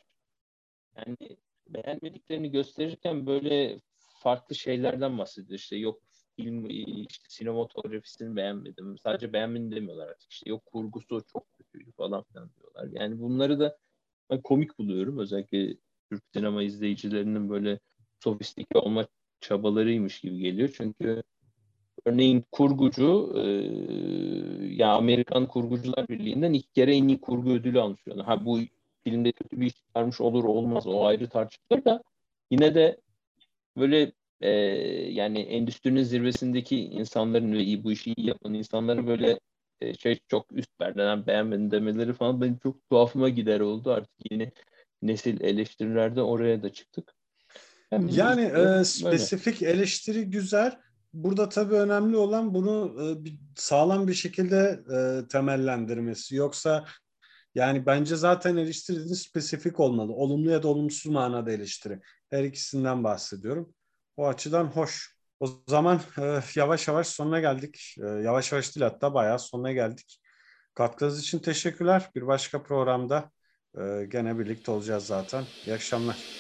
yani 0.98 1.38
beğenmediklerini 1.70 2.52
gösterirken 2.52 3.26
böyle 3.26 3.82
farklı 3.98 4.56
şeylerden 4.56 5.18
bahsediyor. 5.18 5.60
İşte 5.60 5.76
yok 5.76 6.02
film 6.36 6.66
işte 6.70 7.26
sinematografisini 7.30 8.36
beğenmedim. 8.36 8.98
Sadece 8.98 9.34
beğenmedim 9.34 9.72
demiyorlar 9.72 10.08
artık. 10.08 10.32
İşte 10.32 10.50
yok 10.50 10.66
kurgusu 10.66 11.22
çok 11.34 11.54
kötüydü 11.54 11.92
falan 11.92 12.24
filan 12.24 12.50
diyorlar. 12.56 13.02
Yani 13.02 13.20
bunları 13.20 13.60
da 13.60 13.78
ben 14.30 14.42
komik 14.42 14.78
buluyorum. 14.80 15.20
Özellikle 15.20 15.78
Türk 16.16 16.24
sinema 16.34 16.64
izleyicilerinin 16.64 17.50
böyle 17.50 17.80
sofistike 18.24 18.80
olma 18.80 19.08
çabalarıymış 19.42 20.20
gibi 20.20 20.38
geliyor. 20.38 20.70
Çünkü 20.78 21.24
örneğin 22.06 22.44
kurgucu 22.52 23.34
e, 23.36 23.42
ya 24.76 24.94
Amerikan 24.94 25.48
Kurgucular 25.48 26.08
Birliği'nden 26.08 26.54
ilk 26.54 26.74
kere 26.74 26.96
en 26.96 27.08
iyi 27.08 27.22
kurgu 27.22 27.50
ödülü 27.50 27.82
almış. 27.82 28.02
Yani, 28.08 28.22
ha 28.22 28.46
bu 28.46 28.60
filmde 29.04 29.32
kötü 29.32 29.62
bir 29.62 29.66
iş 29.66 29.76
çıkarmış 29.76 30.22
olur 30.22 30.44
olmaz 30.44 30.88
o 30.88 31.06
ayrı 31.06 31.30
tartışılır 31.30 31.86
da 31.86 32.04
yine 32.52 32.76
de 32.76 32.98
böyle 33.78 34.12
e, 34.42 34.50
yani 35.12 35.40
endüstrinin 35.40 36.04
zirvesindeki 36.04 36.78
insanların 36.86 37.54
ve 37.54 37.64
iyi 37.64 37.84
bu 37.84 37.92
işi 37.92 38.14
iyi 38.18 38.28
yapan 38.28 38.54
insanların 38.54 39.08
böyle 39.08 39.40
e, 39.82 39.94
şey 39.94 40.20
çok 40.28 40.52
üst 40.52 40.80
perdeden 40.80 41.28
beğenmedim 41.28 41.72
demeleri 41.72 42.14
falan 42.14 42.42
benim 42.42 42.58
çok 42.58 42.90
tuhafıma 42.90 43.30
gider 43.30 43.60
oldu 43.60 43.92
artık 43.92 44.32
yeni 44.32 44.52
nesil 45.02 45.42
eleştirilerde 45.42 46.22
oraya 46.22 46.64
da 46.64 46.74
çıktık. 46.74 47.14
Yani, 47.92 48.16
yani 48.16 48.42
e, 48.42 48.84
spesifik 48.84 49.62
eleştiri 49.62 50.30
güzel. 50.30 50.80
Burada 51.14 51.50
tabii 51.50 51.76
önemli 51.76 52.18
olan 52.18 52.54
bunu 52.54 52.96
e, 53.02 53.30
sağlam 53.56 54.08
bir 54.08 54.14
şekilde 54.14 54.80
e, 54.96 55.28
temellendirmesi. 55.28 56.36
Yoksa 56.36 56.86
yani 57.56 57.86
bence 57.86 58.16
zaten 58.16 58.58
eleştiri 58.58 59.16
spesifik 59.16 59.80
olmalı. 59.80 60.14
Olumlu 60.14 60.52
ya 60.52 60.64
da 60.64 60.68
olumsuz 60.68 61.12
manada 61.12 61.52
eleştiri. 61.52 62.00
Her 62.30 62.44
ikisinden 62.44 63.04
bahsediyorum. 63.04 63.74
O 64.18 64.28
açıdan 64.28 64.66
hoş. 64.66 65.16
O 65.40 65.48
zaman 65.68 66.02
e, 66.22 66.40
yavaş 66.56 66.88
yavaş 66.88 67.08
sonuna 67.08 67.40
geldik. 67.40 67.96
E, 68.04 68.06
yavaş 68.06 68.52
yavaş 68.52 68.76
değil 68.76 68.84
hatta 68.84 69.14
bayağı 69.14 69.40
sonuna 69.40 69.72
geldik. 69.72 70.22
Katkınız 70.74 71.22
için 71.22 71.40
teşekkürler. 71.40 72.10
Bir 72.16 72.28
başka 72.28 72.64
programda 72.64 73.32
e, 73.78 74.06
gene 74.10 74.40
birlikte 74.40 74.72
olacağız 74.72 75.06
zaten. 75.08 75.48
İyi 75.66 75.74
akşamlar. 75.74 76.32